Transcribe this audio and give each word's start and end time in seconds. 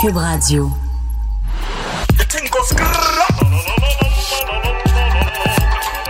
Cube 0.00 0.16
Radio. 0.16 0.70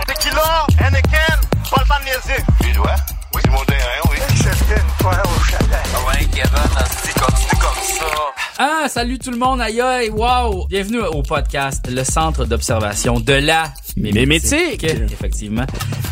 Tequila, 0.05 0.67
Anakin, 0.79 1.39
pas 1.71 1.81
le 1.81 1.87
temps 1.87 1.99
de 1.99 2.05
niaiser. 2.05 2.43
Tu 2.61 2.71
dois? 2.73 2.95
Oui. 3.33 3.41
Ah. 8.57 8.81
Ah, 8.85 8.87
salut 8.87 9.17
tout 9.19 9.31
le 9.31 9.37
monde, 9.37 9.59
aïe 9.61 9.81
aïe, 9.81 10.09
wow! 10.11 10.67
Bienvenue 10.67 10.99
au 11.01 11.23
podcast, 11.23 11.87
le 11.91 12.03
centre 12.03 12.45
d'observation 12.45 13.19
de 13.19 13.33
la 13.33 13.65
Mémétique. 13.97 14.83
Effectivement. 14.83 15.65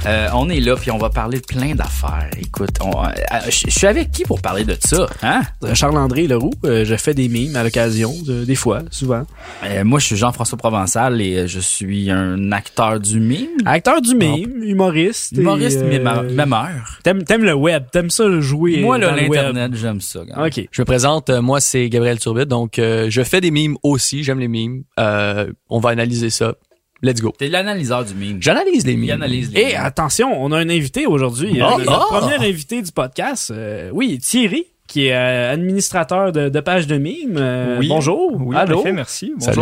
Euh, 0.05 0.27
on 0.33 0.49
est 0.49 0.59
là, 0.59 0.75
puis 0.75 0.89
on 0.89 0.97
va 0.97 1.09
parler 1.09 1.39
de 1.39 1.45
plein 1.45 1.75
d'affaires. 1.75 2.29
Écoute, 2.41 2.71
on- 2.81 3.03
euh, 3.05 3.09
je 3.49 3.65
je 3.67 3.69
suis 3.77 3.87
avec 3.87 4.11
qui 4.11 4.23
pour 4.23 4.41
parler 4.41 4.63
de 4.65 4.75
ça? 4.79 5.05
Hein? 5.21 5.41
Charles-André 5.73 6.27
Leroux, 6.27 6.51
euh, 6.65 6.83
je 6.85 6.95
fais 6.95 7.13
des 7.13 7.27
mimes 7.29 7.55
à 7.55 7.63
l'occasion, 7.63 8.13
de- 8.25 8.43
des 8.45 8.55
fois, 8.55 8.81
souvent. 8.89 9.23
Euh, 9.65 9.83
moi, 9.83 9.99
je 9.99 10.05
suis 10.07 10.15
Jean-François 10.17 10.57
Provençal 10.57 11.21
et 11.21 11.37
euh, 11.39 11.47
je 11.47 11.59
suis 11.59 12.09
un 12.09 12.51
acteur 12.51 12.99
du 12.99 13.19
mime. 13.19 13.49
Acteur 13.65 14.01
du 14.01 14.15
mime, 14.15 14.63
humoriste. 14.63 15.33
Humoriste, 15.37 15.79
euh, 15.81 16.23
mimeur. 16.29 16.99
T'aimes, 17.03 17.23
t'aimes 17.23 17.43
le 17.43 17.53
web, 17.53 17.83
t'aimes 17.91 18.09
ça 18.09 18.25
le 18.25 18.41
jouer 18.41 18.79
Moi, 18.81 18.97
là, 18.97 19.15
l'Internet, 19.15 19.73
j'aime 19.75 20.01
ça. 20.01 20.21
gars. 20.25 20.45
Ok. 20.45 20.65
Je 20.71 20.81
me 20.81 20.85
présente, 20.85 21.29
euh, 21.29 21.41
moi 21.41 21.59
c'est 21.59 21.87
Gabriel 21.89 22.19
Donc 22.45 22.79
euh, 22.79 23.07
je 23.09 23.21
fais 23.23 23.41
des 23.41 23.51
mimes 23.51 23.77
aussi, 23.83 24.23
j'aime 24.23 24.39
les 24.39 24.47
mimes. 24.47 24.83
Euh, 24.99 25.51
on 25.69 25.79
va 25.79 25.89
analyser 25.91 26.29
ça. 26.29 26.55
Let's 27.01 27.21
go. 27.21 27.33
T'es 27.37 27.49
l'analyseur 27.49 28.05
du 28.05 28.13
mime. 28.13 28.37
J'analyse 28.41 28.85
les 28.85 28.95
mimes. 28.95 29.11
analyse 29.11 29.51
les 29.53 29.59
Et 29.61 29.65
mimes. 29.67 29.75
attention, 29.79 30.41
on 30.41 30.51
a 30.53 30.57
un 30.57 30.69
invité 30.69 31.05
aujourd'hui. 31.05 31.59
Oh, 31.61 31.65
Euh, 31.65 31.69
oh. 31.79 31.89
Notre 31.89 32.07
premier 32.07 32.47
invité 32.49 32.81
du 32.81 32.91
podcast. 32.93 33.51
euh, 33.51 33.89
oui, 33.91 34.17
Thierry, 34.19 34.67
qui 34.87 35.07
est 35.07 35.13
euh, 35.13 35.51
administrateur 35.51 36.31
de, 36.31 36.47
de 36.47 36.59
page 36.61 36.87
de 36.87 36.97
mimes. 36.97 37.35
Euh, 37.37 37.77
Oui. 37.79 37.87
Bonjour. 37.89 38.31
Oui, 38.39 38.55
Allô? 38.55 38.79
effet, 38.79 38.93
merci. 38.93 39.33
Salut. 39.39 39.59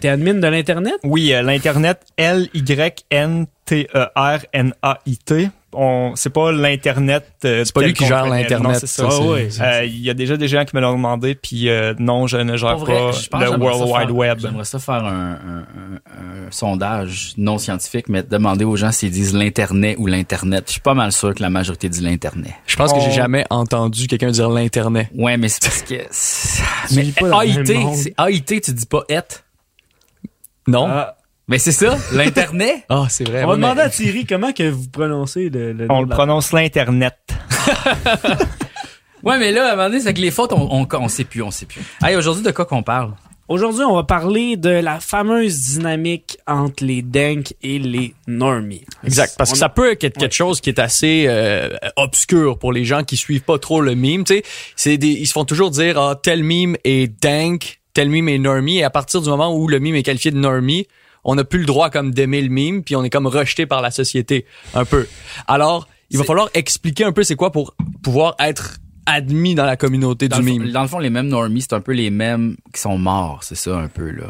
T'es 0.00 0.08
admin 0.08 0.34
de 0.34 0.46
l'Internet? 0.46 0.94
Oui, 1.04 1.32
euh, 1.32 1.42
l'Internet, 1.42 2.00
L-Y-N-T-E-R-N-A-I-T. 4.26 5.50
On, 5.78 6.12
c'est 6.16 6.30
pas 6.30 6.52
l'Internet. 6.52 7.24
euh, 7.44 7.62
C'est 7.66 7.74
pas 7.74 7.82
lui 7.82 7.92
qui 7.92 8.06
gère 8.06 8.26
l'Internet, 8.26 8.72
Non, 8.72 8.78
c'est 8.78 8.86
ça. 8.86 9.08
Ah 9.10 9.20
ouais. 9.20 9.48
Euh, 9.60 9.84
Il 9.84 10.00
y 10.00 10.08
a 10.08 10.14
déjà 10.14 10.38
des 10.38 10.48
gens 10.48 10.64
qui 10.64 10.74
me 10.74 10.80
l'ont 10.80 10.94
demandé, 10.94 11.34
puis 11.34 11.68
euh, 11.68 11.92
non, 11.98 12.26
je 12.26 12.38
ne 12.38 12.56
gère 12.56 12.78
vrai, 12.78 12.94
pas 13.30 13.40
le 13.44 13.50
World 13.58 13.82
Wide 13.82 14.06
faire- 14.06 14.14
Web. 14.16 14.38
J'aimerais 14.40 14.64
ça 14.64 14.78
faire 14.78 15.04
un, 15.04 15.32
un- 15.32 15.66
un- 15.66 16.46
un 16.46 16.50
sondage 16.50 17.34
non 17.36 17.58
scientifique, 17.58 18.08
mais 18.08 18.22
demander 18.22 18.64
aux 18.64 18.76
gens 18.76 18.90
s'ils 18.90 19.10
disent 19.10 19.34
l'Internet 19.34 19.96
ou 19.98 20.06
l'Internet. 20.06 20.64
Je 20.66 20.72
suis 20.72 20.80
pas 20.80 20.94
mal 20.94 21.12
sûr 21.12 21.34
que 21.34 21.42
la 21.42 21.50
majorité 21.50 21.90
dit 21.90 22.00
l'Internet. 22.00 22.52
Je 22.66 22.76
pense 22.76 22.94
que 22.94 23.00
j'ai 23.00 23.10
jamais 23.12 23.44
entendu 23.50 24.06
quelqu'un 24.06 24.30
dire 24.30 24.48
l'internet. 24.48 25.08
Ouais, 25.14 25.36
mais 25.36 25.48
c'est 25.50 25.62
parce 25.62 25.82
que... 25.82 25.94
Mais 26.94 27.08
AIT, 27.08 27.94
c'est 27.96 28.14
AIT, 28.18 28.60
tu 28.62 28.72
dis 28.72 28.86
pas 28.86 29.02
«et 29.10 29.18
Non. 30.66 30.86
Ah, 30.88 31.16
Mais 31.48 31.58
c'est 31.58 31.72
ça, 31.72 31.96
l'Internet. 32.12 32.84
Ah, 32.88 33.06
c'est 33.08 33.28
vrai. 33.28 33.44
on 33.44 33.46
va 33.46 33.52
ouais, 33.52 33.56
demander 33.56 33.76
mais- 33.76 33.82
à 33.82 33.90
Thierry 33.90 34.26
comment 34.26 34.52
que 34.52 34.68
vous 34.68 34.88
prononcez 34.88 35.48
le, 35.48 35.72
le 35.72 35.86
On 35.90 35.94
nom 35.96 36.02
le 36.02 36.08
prononce 36.08 36.52
l'Internet. 36.52 37.14
Ouais, 39.22 39.38
mais 39.38 39.50
là, 39.50 39.70
à 39.70 39.72
un 39.72 39.76
moment 39.76 39.88
donné, 39.88 40.00
c'est 40.00 40.14
que 40.14 40.20
les 40.20 40.30
fautes, 40.30 40.52
on, 40.52 40.68
on, 40.70 40.86
on 40.92 41.08
sait 41.08 41.24
plus, 41.24 41.42
on 41.42 41.50
sait 41.50 41.66
plus. 41.66 41.80
Hey, 42.04 42.14
aujourd'hui, 42.14 42.44
de 42.44 42.50
quoi 42.52 42.64
qu'on 42.64 42.84
parle? 42.84 43.12
Aujourd'hui, 43.48 43.82
on 43.84 43.94
va 43.96 44.04
parler 44.04 44.56
de 44.56 44.68
la 44.70 45.00
fameuse 45.00 45.58
dynamique 45.72 46.38
entre 46.46 46.84
les 46.84 47.02
dank 47.02 47.52
et 47.62 47.78
les 47.80 48.14
normies. 48.28 48.84
Exact, 49.04 49.34
parce 49.36 49.50
que 49.50 49.56
On 49.56 49.58
ça 49.58 49.68
peut 49.68 49.92
être 49.92 49.98
quelque 49.98 50.30
chose 50.34 50.60
qui 50.60 50.68
est 50.68 50.78
assez 50.78 51.24
euh, 51.28 51.70
obscur 51.96 52.58
pour 52.58 52.72
les 52.72 52.84
gens 52.84 53.02
qui 53.02 53.16
suivent 53.16 53.42
pas 53.42 53.58
trop 53.58 53.80
le 53.80 53.96
meme. 53.96 54.22
Tu 54.24 54.34
sais, 54.36 54.42
c'est 54.76 54.98
des, 54.98 55.08
ils 55.08 55.26
se 55.26 55.32
font 55.32 55.44
toujours 55.44 55.70
dire 55.70 55.98
ah, 56.00 56.14
tel 56.20 56.44
meme 56.44 56.76
est 56.84 57.08
dank, 57.22 57.80
tel 57.96 58.10
meme 58.10 58.28
est 58.28 58.38
normie, 58.38 58.76
et 58.76 58.84
à 58.84 58.90
partir 58.90 59.22
du 59.22 59.30
moment 59.30 59.56
où 59.56 59.68
le 59.68 59.80
meme 59.80 59.94
est 59.94 60.02
qualifié 60.02 60.30
de 60.30 60.36
normie, 60.36 60.86
on 61.24 61.34
n'a 61.34 61.44
plus 61.44 61.60
le 61.60 61.64
droit 61.64 61.88
comme 61.88 62.12
d'aimer 62.12 62.42
le 62.42 62.50
meme, 62.50 62.82
puis 62.82 62.94
on 62.94 63.02
est 63.02 63.08
comme 63.08 63.26
rejeté 63.26 63.64
par 63.64 63.80
la 63.80 63.90
société 63.90 64.44
un 64.74 64.84
peu. 64.84 65.06
Alors, 65.48 65.88
il 66.10 66.18
va 66.18 66.24
falloir 66.24 66.50
expliquer 66.52 67.04
un 67.04 67.12
peu 67.12 67.22
c'est 67.22 67.36
quoi 67.36 67.52
pour 67.52 67.74
pouvoir 68.02 68.36
être 68.38 68.76
admis 69.06 69.54
dans 69.54 69.64
la 69.64 69.78
communauté 69.78 70.28
Dans 70.28 70.40
du 70.40 70.46
fond, 70.46 70.58
meme. 70.58 70.72
dans 70.72 70.82
le 70.82 70.88
fond, 70.88 70.98
les 70.98 71.08
mêmes 71.08 71.28
normies, 71.28 71.62
c'est 71.62 71.72
un 71.72 71.80
peu 71.80 71.92
les 71.92 72.10
mêmes 72.10 72.58
qui 72.74 72.82
sont 72.82 72.98
morts, 72.98 73.38
c'est 73.44 73.54
ça, 73.54 73.78
un 73.78 73.88
peu, 73.88 74.10
là. 74.10 74.26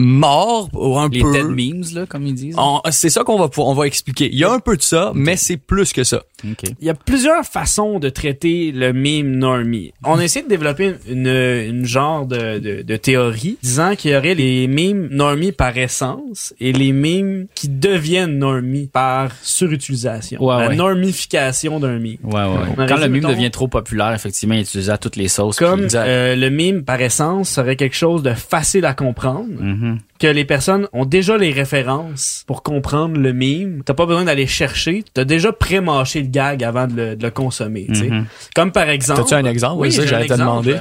Mort 0.00 0.68
ou 0.72 0.98
un 0.98 1.08
Les 1.08 1.20
peu. 1.20 1.32
dead 1.32 1.46
memes, 1.46 1.84
là, 1.94 2.06
comme 2.06 2.26
ils 2.26 2.34
disent. 2.34 2.54
En- 2.58 2.80
C'est 2.90 3.10
ça 3.10 3.22
qu'on 3.24 3.38
va 3.38 3.48
on 3.58 3.74
va 3.74 3.86
expliquer. 3.86 4.28
Il 4.32 4.38
y 4.38 4.44
a 4.44 4.50
un 4.52 4.58
peu 4.60 4.76
de 4.76 4.82
ça, 4.82 5.12
mais 5.14 5.36
c'est 5.36 5.56
plus 5.56 5.92
que 5.92 6.04
ça. 6.04 6.22
OK. 6.44 6.70
Il 6.80 6.86
y 6.86 6.90
a 6.90 6.94
plusieurs 6.94 7.44
façons 7.44 7.98
de 7.98 8.08
traiter 8.08 8.72
le 8.72 8.92
meme 8.92 9.36
normie. 9.36 9.92
On 10.04 10.18
a 10.18 10.24
essayé 10.24 10.42
de 10.42 10.48
développer 10.48 10.94
une, 11.08 11.26
une 11.26 11.84
genre 11.84 12.24
de, 12.26 12.58
de, 12.58 12.82
de 12.82 12.96
théorie 12.96 13.58
disant 13.62 13.94
qu'il 13.94 14.12
y 14.12 14.16
aurait 14.16 14.34
les 14.34 14.66
memes 14.66 15.08
normies 15.10 15.52
par 15.52 15.76
essence 15.76 16.54
et 16.60 16.72
les 16.72 16.92
memes 16.92 17.46
qui 17.54 17.68
deviennent 17.68 18.38
normies 18.38 18.86
par 18.90 19.32
surutilisation. 19.42 20.42
Ouais, 20.42 20.58
la 20.62 20.68
ouais. 20.68 20.76
normification 20.76 21.78
d'un 21.80 21.98
meme. 21.98 22.16
Ouais, 22.24 22.32
ouais. 22.44 22.86
Quand 22.88 22.96
le 22.96 23.02
meme 23.02 23.12
mettons- 23.12 23.28
devient 23.28 23.50
trop 23.50 23.68
populaire, 23.68 24.12
effectivement, 24.14 24.54
il 24.54 24.60
est 24.60 24.62
utilisé 24.62 24.90
à 24.90 24.98
toutes 24.98 25.16
les 25.16 25.28
sauces. 25.28 25.56
Comme 25.58 25.86
puis- 25.86 25.96
euh, 25.96 26.34
le 26.36 26.50
meme 26.50 26.82
par 26.84 27.00
essence 27.00 27.50
serait 27.50 27.76
quelque 27.76 27.96
chose 27.96 28.22
de 28.22 28.32
facile 28.32 28.84
à 28.86 28.94
comprendre, 28.94 29.48
Mhm. 29.90 29.98
que 30.18 30.26
les 30.26 30.44
personnes 30.44 30.88
ont 30.92 31.04
déjà 31.04 31.36
les 31.36 31.52
références 31.52 32.44
pour 32.46 32.62
comprendre 32.62 33.18
le 33.18 33.32
meme. 33.32 33.82
T'as 33.84 33.94
pas 33.94 34.06
besoin 34.06 34.24
d'aller 34.24 34.46
chercher, 34.46 35.04
t'as 35.14 35.24
déjà 35.24 35.52
pré-mâché 35.52 36.22
le 36.22 36.28
gag 36.28 36.62
avant 36.64 36.86
de 36.86 36.94
le, 36.94 37.16
de 37.16 37.22
le 37.22 37.30
consommer. 37.30 37.86
tu 37.88 37.94
sais. 37.94 38.08
Mhm. 38.08 38.26
Comme 38.54 38.72
par 38.72 38.88
exemple. 38.88 39.20
T'as-tu 39.20 39.34
un 39.34 39.44
exemple? 39.44 39.80
Oui, 39.80 39.88
un 39.98 40.06
j'allais 40.06 40.26
te 40.26 40.34
demander. 40.34 40.80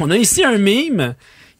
On 0.00 0.10
a 0.10 0.16
ici 0.16 0.44
un 0.44 0.58
meme 0.58 1.14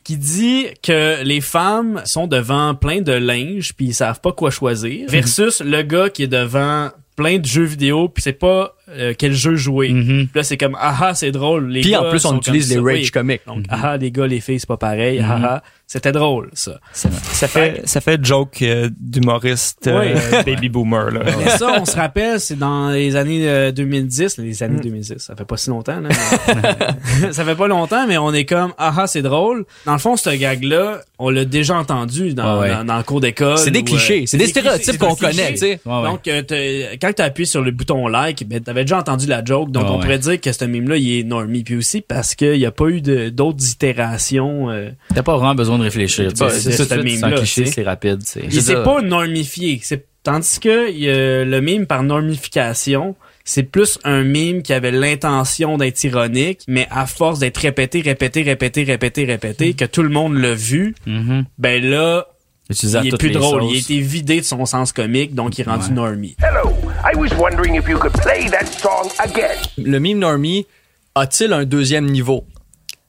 qui 0.05 0.17
dit 0.17 0.67
que 0.83 1.23
les 1.23 1.41
femmes 1.41 2.01
sont 2.05 2.27
devant 2.27 2.75
plein 2.75 3.01
de 3.03 3.13
linge 3.13 3.75
puis 3.75 3.87
ils 3.87 3.95
savent 3.95 4.21
pas 4.21 4.33
quoi 4.33 4.51
choisir 4.51 5.09
versus 5.11 5.61
le 5.61 5.83
gars 5.83 6.09
qui 6.09 6.23
est 6.23 6.29
devant 6.29 6.89
plein 7.17 7.39
de 7.39 7.45
jeux 7.45 7.65
vidéo 7.65 8.09
puis 8.09 8.23
c'est 8.23 8.33
pas 8.33 8.75
euh, 8.91 9.15
quel 9.17 9.33
jeu 9.33 9.57
jouer. 9.57 9.91
Mhm. 9.91 10.27
Puis 10.29 10.31
là 10.35 10.43
c'est 10.43 10.57
comme 10.57 10.77
ah 10.81 10.97
ah 11.01 11.15
c'est 11.15 11.31
drôle 11.33 11.69
les 11.69 11.81
Puis 11.83 11.97
en 11.97 12.09
plus, 12.11 12.25
on 12.25 12.37
utilise 12.37 12.71
les 12.73 12.79
rage 12.81 13.11
comics. 13.11 13.43
Donc 13.47 13.65
ah 13.69 13.81
ah 13.83 13.97
les 13.97 14.11
gars 14.11 14.27
les 14.27 14.41
filles 14.41 14.61
c'est 14.61 14.69
pas 14.69 14.77
pareil. 14.77 15.21
Ah 15.23 15.39
ah 15.43 15.63
c'était 15.91 16.13
drôle 16.13 16.51
ça. 16.53 16.79
Ça, 16.93 17.09
ça 17.11 17.49
fait, 17.49 17.81
ça 17.87 18.03
fait 18.03 18.23
joke 18.23 18.61
euh, 18.61 18.91
d'humoriste 19.01 19.87
euh, 19.87 20.43
baby 20.47 20.69
boomer. 20.69 21.11
Là. 21.11 21.21
Mais 21.39 21.49
ça, 21.49 21.81
on 21.81 21.87
se 21.87 21.97
rappelle, 21.97 22.39
c'est 22.41 22.59
dans 22.59 22.91
les 22.91 23.17
années 23.17 23.49
euh, 23.49 23.73
2010, 23.73 24.37
les 24.37 24.63
années 24.63 24.81
2010, 24.83 25.17
ça 25.17 25.35
fait 25.35 25.47
pas 25.47 25.57
si 25.57 25.71
longtemps, 25.71 25.99
là. 25.99 26.11
mais- 26.11 27.33
ça 27.33 27.43
fait 27.43 27.55
pas 27.55 27.69
longtemps, 27.69 28.07
mais 28.07 28.19
on 28.19 28.35
est 28.35 28.45
comme, 28.45 28.75
ah 28.77 28.93
ah, 28.99 29.07
c'est 29.07 29.23
drôle. 29.23 29.65
Dans 29.87 29.95
le 29.95 29.99
fond, 29.99 30.19
ce 30.19 30.29
gag-là, 30.29 31.01
on 31.19 31.31
l'a 31.31 31.47
déjà 31.47 31.77
entendu 31.79 32.35
dans, 32.35 32.61
ouais. 32.61 32.69
dans, 32.71 32.85
dans 32.85 32.99
le 32.99 33.03
cours 33.03 33.23
d'école. 33.23 33.57
C'est 33.57 33.71
des 33.71 33.83
clichés, 33.83 34.23
euh, 34.25 34.27
c'est 34.27 34.37
des 34.37 34.47
stéréotypes 34.47 34.99
qu'on 34.99 35.15
connaît, 35.15 35.53
tu 35.53 35.57
sais. 35.57 35.81
Ouais, 35.87 36.01
ouais. 36.01 36.03
Donc, 36.05 36.29
euh, 36.29 36.43
t'as- 36.43 36.97
quand 37.01 37.15
tu 37.15 37.23
appuies 37.23 37.47
sur 37.47 37.63
le 37.63 37.71
bouton 37.71 38.09
like, 38.09 38.47
ben, 38.47 38.61
t'avais 38.79 38.85
déjà 38.85 38.99
entendu 38.99 39.27
la 39.27 39.45
joke. 39.45 39.71
Donc, 39.71 39.85
Ouais, 39.85 39.89
on 39.91 39.95
ouais. 39.97 40.01
pourrait 40.03 40.19
dire 40.19 40.41
que 40.41 40.53
ce 40.53 40.65
meme-là, 40.65 40.97
il 40.97 41.19
est 41.21 41.23
normie. 41.25 41.65
Puis 41.65 41.77
aussi 41.77 42.01
parce 42.01 42.35
qu'il 42.35 42.59
n'y 42.59 42.67
a 42.67 42.71
pas 42.71 42.87
eu 42.89 43.01
d'autres 43.31 43.69
itérations. 43.71 44.71
euh, 44.71 44.91
T'as 45.15 45.23
pas 45.23 45.37
vraiment 45.37 45.55
besoin 45.55 45.79
de 45.79 45.83
réfléchir. 45.85 46.33
tu 46.33 46.37
sais. 46.39 46.51
C'est 46.51 46.73
ce 46.73 47.45
suite, 47.45 47.69
c'est 47.69 47.83
rapide. 47.83 48.21
Il 48.51 48.63
s'est 48.63 48.83
pas 48.83 49.03
normifié. 49.03 49.81
C'est, 49.83 50.07
tandis 50.23 50.61
que 50.61 50.91
il 50.91 50.99
y 50.99 51.11
a 51.11 51.45
le 51.45 51.61
meme 51.61 51.87
par 51.87 52.03
normification, 52.03 53.15
c'est 53.45 53.63
plus 53.63 53.99
un 54.05 54.25
meme 54.25 54.63
qui 54.63 54.73
avait 54.73 54.91
l'intention 54.91 55.79
d'être 55.79 56.03
ironique, 56.05 56.61
mais 56.69 56.87
à 56.91 57.07
force 57.07 57.39
d'être 57.39 57.57
répété, 57.59 58.01
répété, 58.03 58.43
répété, 58.43 58.85
répété, 58.85 59.25
répété, 59.25 59.73
que 59.75 59.85
tout 59.87 60.03
le 60.03 60.11
monde 60.11 60.35
l'a 60.37 60.55
vu, 60.55 60.95
mhm. 61.07 61.45
ben 61.59 61.83
là, 61.83 62.27
il 62.69 63.07
est 63.09 63.17
plus 63.19 63.31
drôle. 63.31 63.63
sauces. 63.63 63.73
Il 63.73 63.77
a 63.77 63.81
été 63.81 64.01
vidé 64.01 64.41
de 64.41 64.45
son 64.45 64.67
sens 64.67 64.93
comique, 64.93 65.35
donc 65.35 65.57
il 65.59 65.63
est 65.63 65.71
rendu 65.71 65.87
Ouais. 65.89 65.95
normie. 65.95 66.37
Hello, 66.43 66.71
was 67.19 67.31
wondering 67.39 67.75
if 67.75 67.89
you 67.89 67.99
could 67.99 68.13
play 68.13 68.49
that 68.51 68.67
song 68.67 69.11
again. 69.19 69.57
Le 69.77 69.99
meme 69.99 70.19
normie 70.19 70.67
a-t-il 71.15 71.53
un 71.53 71.65
deuxième 71.65 72.07
niveau? 72.07 72.45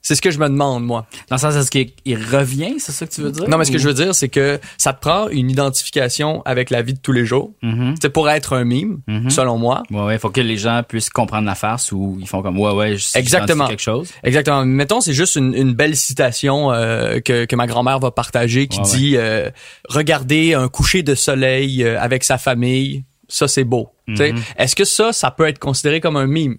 C'est 0.01 0.15
ce 0.15 0.21
que 0.21 0.31
je 0.31 0.39
me 0.39 0.47
demande, 0.47 0.85
moi. 0.85 1.05
Dans 1.29 1.35
le 1.35 1.41
sens, 1.41 1.55
est-ce 1.55 1.69
qu'il 1.69 1.91
il 2.05 2.15
revient, 2.15 2.75
c'est 2.79 2.93
ça 2.93 3.05
que 3.05 3.11
tu 3.13 3.21
veux 3.21 3.31
dire? 3.31 3.47
Non, 3.49 3.57
mais 3.57 3.65
ce 3.65 3.71
que 3.71 3.77
je 3.77 3.85
veux 3.87 3.93
dire, 3.93 4.15
c'est 4.15 4.29
que 4.29 4.57
ça 4.77 4.93
te 4.93 5.01
prend 5.01 5.27
une 5.27 5.51
identification 5.51 6.41
avec 6.45 6.69
la 6.69 6.81
vie 6.81 6.93
de 6.93 6.99
tous 6.99 7.11
les 7.11 7.25
jours. 7.25 7.51
Mhm. 7.61 7.95
C'est 8.01 8.09
pour 8.09 8.29
être 8.29 8.53
un 8.55 8.63
mime, 8.63 9.01
Mhm. 9.07 9.29
selon 9.29 9.57
moi. 9.57 9.83
Ouais, 9.91 10.01
ouais, 10.01 10.17
faut 10.17 10.29
que 10.29 10.39
les 10.39 10.55
gens 10.57 10.81
puissent 10.87 11.09
comprendre 11.09 11.45
la 11.45 11.53
farce 11.53 11.91
ou 11.91 12.17
ils 12.19 12.27
font 12.27 12.41
comme, 12.41 12.57
ouais, 12.57 12.71
ouais, 12.71 12.97
je 12.97 13.09
Exactement. 13.15 13.67
quelque 13.67 13.81
chose. 13.81 14.09
Exactement. 14.23 14.65
Mettons, 14.65 15.01
c'est 15.01 15.13
juste 15.13 15.35
une, 15.35 15.53
une 15.53 15.73
belle 15.73 15.97
citation 15.97 16.71
euh, 16.71 17.19
que, 17.19 17.43
que 17.43 17.55
ma 17.57 17.67
grand-mère 17.67 17.99
va 17.99 18.09
partager 18.09 18.67
qui 18.67 18.79
Ouais, 18.79 18.85
dit 18.85 19.17
euh, 19.17 19.49
Regardez 19.89 20.53
un 20.53 20.69
coucher 20.69 21.03
de 21.03 21.13
soleil 21.13 21.83
euh, 21.83 21.99
avec 21.99 22.23
sa 22.23 22.37
famille, 22.37 23.03
ça 23.29 23.47
c'est 23.47 23.63
beau. 23.63 23.89
Mhm. 24.07 24.41
Est-ce 24.57 24.75
que 24.75 24.85
ça, 24.85 25.13
ça 25.13 25.31
peut 25.31 25.47
être 25.47 25.59
considéré 25.59 26.01
comme 26.01 26.17
un 26.17 26.27
mime? 26.27 26.57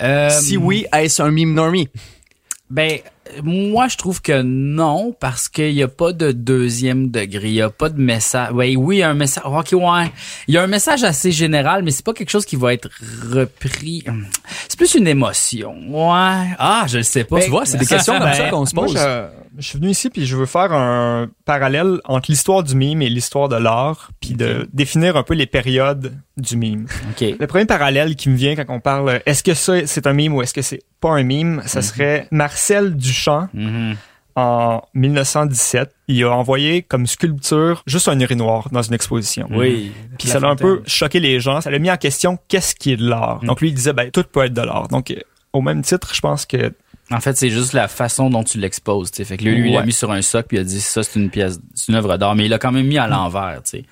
Euh, 0.00 0.30
si 0.30 0.56
oui, 0.56 0.86
est-ce 0.92 1.22
un 1.22 1.30
mime 1.30 1.54
normie? 1.54 1.88
Ben, 2.68 3.00
moi, 3.42 3.88
je 3.88 3.96
trouve 3.96 4.22
que 4.22 4.42
non, 4.42 5.14
parce 5.18 5.48
qu'il 5.48 5.74
n'y 5.74 5.82
a 5.82 5.88
pas 5.88 6.12
de 6.12 6.32
deuxième 6.32 7.10
degré. 7.10 7.48
Il 7.48 7.52
n'y 7.54 7.60
a 7.62 7.70
pas 7.70 7.88
de 7.88 8.00
message. 8.00 8.52
Ouais, 8.52 8.76
oui, 8.76 8.96
il 8.96 8.98
y 9.00 9.02
a 9.02 9.10
un 9.10 9.14
message. 9.14 9.44
Ok, 9.46 9.68
ouais. 9.72 10.10
Il 10.48 10.54
y 10.54 10.58
a 10.58 10.62
un 10.62 10.66
message 10.66 11.04
assez 11.04 11.32
général, 11.32 11.82
mais 11.82 11.90
c'est 11.90 12.04
pas 12.04 12.12
quelque 12.12 12.30
chose 12.30 12.44
qui 12.46 12.56
va 12.56 12.72
être 12.72 12.88
repris. 13.30 14.04
C'est 14.68 14.76
plus 14.78 14.94
une 14.94 15.06
émotion. 15.08 15.74
Ouais. 15.88 16.46
Ah, 16.58 16.84
je 16.88 16.98
le 16.98 17.02
sais 17.02 17.24
pas. 17.24 17.40
tu 17.40 17.50
vois, 17.50 17.66
c'est 17.66 17.78
des 17.78 17.86
questions 17.86 18.14
comme 18.14 18.24
Ben, 18.26 18.34
ça 18.34 18.50
qu'on 18.50 18.66
se 18.66 18.74
moi, 18.74 18.84
pose. 18.86 18.96
je, 18.96 19.26
je 19.58 19.68
suis 19.68 19.78
venu 19.78 19.90
ici 19.90 20.10
puis 20.10 20.26
je 20.26 20.36
veux 20.36 20.46
faire 20.46 20.72
un 20.72 21.28
parallèle 21.44 22.00
entre 22.04 22.30
l'histoire 22.30 22.62
du 22.62 22.74
mime 22.74 23.02
et 23.02 23.08
l'histoire 23.08 23.48
de 23.48 23.56
l'art, 23.56 24.10
puis 24.20 24.34
de 24.34 24.68
définir 24.72 25.16
un 25.16 25.22
peu 25.22 25.34
les 25.34 25.46
périodes 25.46 26.12
du 26.36 26.56
mime. 26.56 26.86
Ok. 27.10 27.24
Le 27.38 27.46
premier 27.46 27.66
parallèle 27.66 28.16
qui 28.16 28.28
me 28.28 28.36
vient 28.36 28.56
quand 28.56 28.64
on 28.68 28.80
parle 28.80 29.20
est-ce 29.26 29.42
que 29.42 29.54
ça 29.54 29.86
c'est 29.86 30.06
un 30.06 30.12
mime 30.12 30.34
ou 30.34 30.42
est-ce 30.42 30.52
que 30.54 30.62
c'est 30.62 30.80
pas 31.00 31.10
un 31.10 31.22
mime, 31.22 31.62
ça 31.66 31.82
serait 31.82 32.26
Marcel 32.30 32.96
Duchamp 33.16 33.48
Mhm. 33.54 33.96
en 34.36 34.82
1917. 34.94 35.90
Il 36.08 36.22
a 36.24 36.30
envoyé 36.30 36.82
comme 36.82 37.06
sculpture 37.06 37.82
juste 37.86 38.08
un 38.08 38.18
urinoir 38.20 38.68
dans 38.70 38.82
une 38.82 38.94
exposition. 38.94 39.48
Oui. 39.50 39.92
Puis 40.18 40.28
La 40.28 40.34
ça 40.34 40.40
l'a 40.40 40.48
un 40.48 40.56
peu 40.56 40.82
choqué 40.86 41.20
les 41.20 41.40
gens. 41.40 41.60
Ça 41.60 41.70
l'a 41.70 41.78
mis 41.78 41.90
en 41.90 41.96
question 41.96 42.38
qu'est-ce 42.48 42.74
qui 42.74 42.92
est 42.92 42.96
de 42.96 43.08
l'art? 43.08 43.40
Donc 43.44 43.60
lui, 43.60 43.68
il 43.68 43.74
disait, 43.74 43.92
ben, 43.92 44.10
tout 44.10 44.24
peut 44.30 44.44
être 44.44 44.52
de 44.54 44.60
l'art. 44.62 44.88
Donc, 44.88 45.14
au 45.52 45.62
même 45.62 45.82
titre, 45.82 46.14
je 46.14 46.20
pense 46.20 46.44
que 46.46 46.72
En 47.10 47.20
fait, 47.20 47.36
c'est 47.36 47.50
juste 47.50 47.72
la 47.72 47.86
façon 47.88 48.30
dont 48.30 48.42
tu 48.42 48.58
l'exposes. 48.58 49.10
tu 49.12 49.18
sais. 49.18 49.24
Fait 49.24 49.36
que 49.36 49.44
lui, 49.44 49.54
lui, 49.54 49.70
il 49.70 49.74
l'a 49.74 49.84
mis 49.86 49.92
sur 49.92 50.10
un 50.10 50.22
socle 50.22 50.48
puis 50.48 50.56
il 50.56 50.60
a 50.60 50.64
dit 50.64 50.80
ça, 50.80 51.02
c'est 51.04 51.18
une 51.20 51.30
pièce, 51.30 51.60
c'est 51.74 51.92
une 51.92 51.94
œuvre 51.94 52.16
d'art, 52.18 52.34
mais 52.34 52.44
il 52.46 52.48
l'a 52.50 52.58
quand 52.58 52.72
même 52.72 52.86
mis 52.86 52.98
à 52.98 53.06
l'envers. 53.06 53.60
tu 53.64 53.78
sais. 53.78 53.84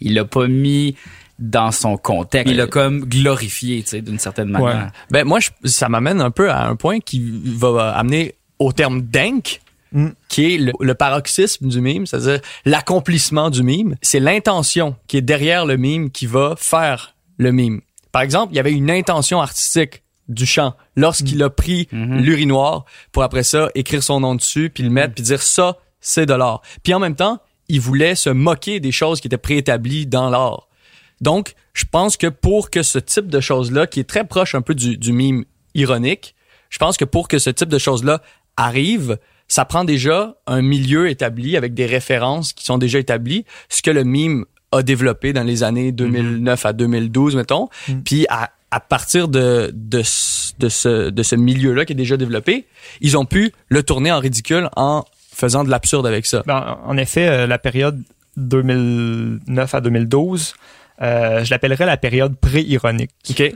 Il 0.00 0.14
l'a 0.14 0.24
pas 0.24 0.48
mis 0.48 0.96
dans 1.38 1.70
son 1.70 1.96
contexte. 1.96 2.50
Il 2.50 2.56
l'a 2.56 2.66
comme 2.66 3.04
glorifié, 3.04 3.80
tu 3.84 3.90
sais, 3.90 4.00
d'une 4.02 4.18
certaine 4.18 4.48
manière. 4.48 4.90
Ben 5.12 5.24
moi, 5.24 5.38
je- 5.38 5.50
ça 5.68 5.88
m'amène 5.88 6.20
un 6.20 6.32
peu 6.32 6.50
à 6.50 6.66
un 6.66 6.74
point 6.74 6.98
qui 6.98 7.22
va 7.44 7.90
amener 7.96 8.34
au 8.58 8.72
terme 8.72 9.02
dank, 9.02 9.60
Mm. 9.92 10.08
qui 10.28 10.54
est 10.54 10.58
le, 10.58 10.72
le 10.80 10.94
paroxysme 10.94 11.66
du 11.66 11.80
mime, 11.80 12.06
c'est-à-dire 12.06 12.40
l'accomplissement 12.66 13.48
du 13.48 13.62
mime. 13.62 13.96
C'est 14.02 14.20
l'intention 14.20 14.96
qui 15.06 15.16
est 15.16 15.22
derrière 15.22 15.64
le 15.64 15.78
mime 15.78 16.10
qui 16.10 16.26
va 16.26 16.54
faire 16.58 17.14
le 17.38 17.52
mime. 17.52 17.80
Par 18.12 18.20
exemple, 18.20 18.52
il 18.52 18.56
y 18.56 18.58
avait 18.58 18.72
une 18.72 18.90
intention 18.90 19.40
artistique 19.40 20.02
du 20.28 20.44
chant 20.44 20.74
lorsqu'il 20.94 21.42
a 21.42 21.48
pris 21.48 21.88
l'urinoir 21.90 22.84
pour 23.12 23.22
après 23.22 23.42
ça 23.42 23.70
écrire 23.74 24.02
son 24.02 24.20
nom 24.20 24.34
dessus 24.34 24.68
puis 24.68 24.82
le 24.82 24.90
mettre 24.90 25.14
puis 25.14 25.24
dire 25.24 25.40
ça 25.40 25.78
c'est 26.00 26.26
de 26.26 26.34
l'art. 26.34 26.60
Puis 26.82 26.92
en 26.92 26.98
même 26.98 27.16
temps, 27.16 27.40
il 27.68 27.80
voulait 27.80 28.14
se 28.14 28.28
moquer 28.28 28.80
des 28.80 28.92
choses 28.92 29.22
qui 29.22 29.28
étaient 29.28 29.38
préétablies 29.38 30.06
dans 30.06 30.28
l'art. 30.28 30.68
Donc, 31.22 31.54
je 31.72 31.84
pense 31.90 32.18
que 32.18 32.26
pour 32.26 32.68
que 32.68 32.82
ce 32.82 32.98
type 32.98 33.28
de 33.28 33.40
choses-là, 33.40 33.86
qui 33.86 34.00
est 34.00 34.08
très 34.08 34.24
proche 34.24 34.54
un 34.54 34.60
peu 34.60 34.74
du, 34.74 34.98
du 34.98 35.12
mime 35.12 35.46
ironique, 35.74 36.34
je 36.70 36.78
pense 36.78 36.96
que 36.96 37.04
pour 37.04 37.28
que 37.28 37.38
ce 37.38 37.50
type 37.50 37.68
de 37.68 37.78
choses-là 37.78 38.20
arrive, 38.58 39.16
ça 39.46 39.64
prend 39.64 39.84
déjà 39.84 40.34
un 40.46 40.60
milieu 40.60 41.08
établi 41.08 41.56
avec 41.56 41.72
des 41.72 41.86
références 41.86 42.52
qui 42.52 42.64
sont 42.66 42.76
déjà 42.76 42.98
établies, 42.98 43.46
ce 43.70 43.80
que 43.80 43.90
le 43.90 44.04
mime 44.04 44.44
a 44.72 44.82
développé 44.82 45.32
dans 45.32 45.44
les 45.44 45.62
années 45.62 45.92
2009 45.92 46.66
à 46.66 46.72
2012, 46.74 47.36
mettons. 47.36 47.68
Puis 48.04 48.26
à, 48.28 48.50
à 48.70 48.80
partir 48.80 49.28
de, 49.28 49.70
de, 49.74 50.02
ce- 50.02 50.52
de 50.58 50.68
ce, 50.68 51.08
de 51.08 51.22
ce 51.22 51.34
milieu-là 51.36 51.86
qui 51.86 51.94
est 51.94 51.96
déjà 51.96 52.18
développé, 52.18 52.66
ils 53.00 53.16
ont 53.16 53.24
pu 53.24 53.52
le 53.68 53.82
tourner 53.82 54.12
en 54.12 54.18
ridicule 54.18 54.68
en 54.76 55.04
faisant 55.32 55.64
de 55.64 55.70
l'absurde 55.70 56.06
avec 56.06 56.26
ça. 56.26 56.42
Ben, 56.46 56.78
en 56.84 56.98
effet, 56.98 57.28
euh, 57.28 57.46
la 57.46 57.58
période 57.58 58.02
2009 58.36 59.74
à 59.74 59.80
2012, 59.80 60.54
euh, 61.00 61.44
je 61.44 61.50
l'appellerais 61.50 61.86
la 61.86 61.96
période 61.96 62.36
pré-ironique. 62.36 63.10
OK? 63.30 63.54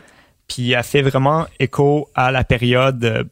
Puis 0.48 0.70
elle 0.72 0.82
fait 0.82 1.02
vraiment 1.02 1.46
écho 1.60 2.08
à 2.14 2.30
la 2.30 2.44
période 2.44 3.04
euh, 3.04 3.24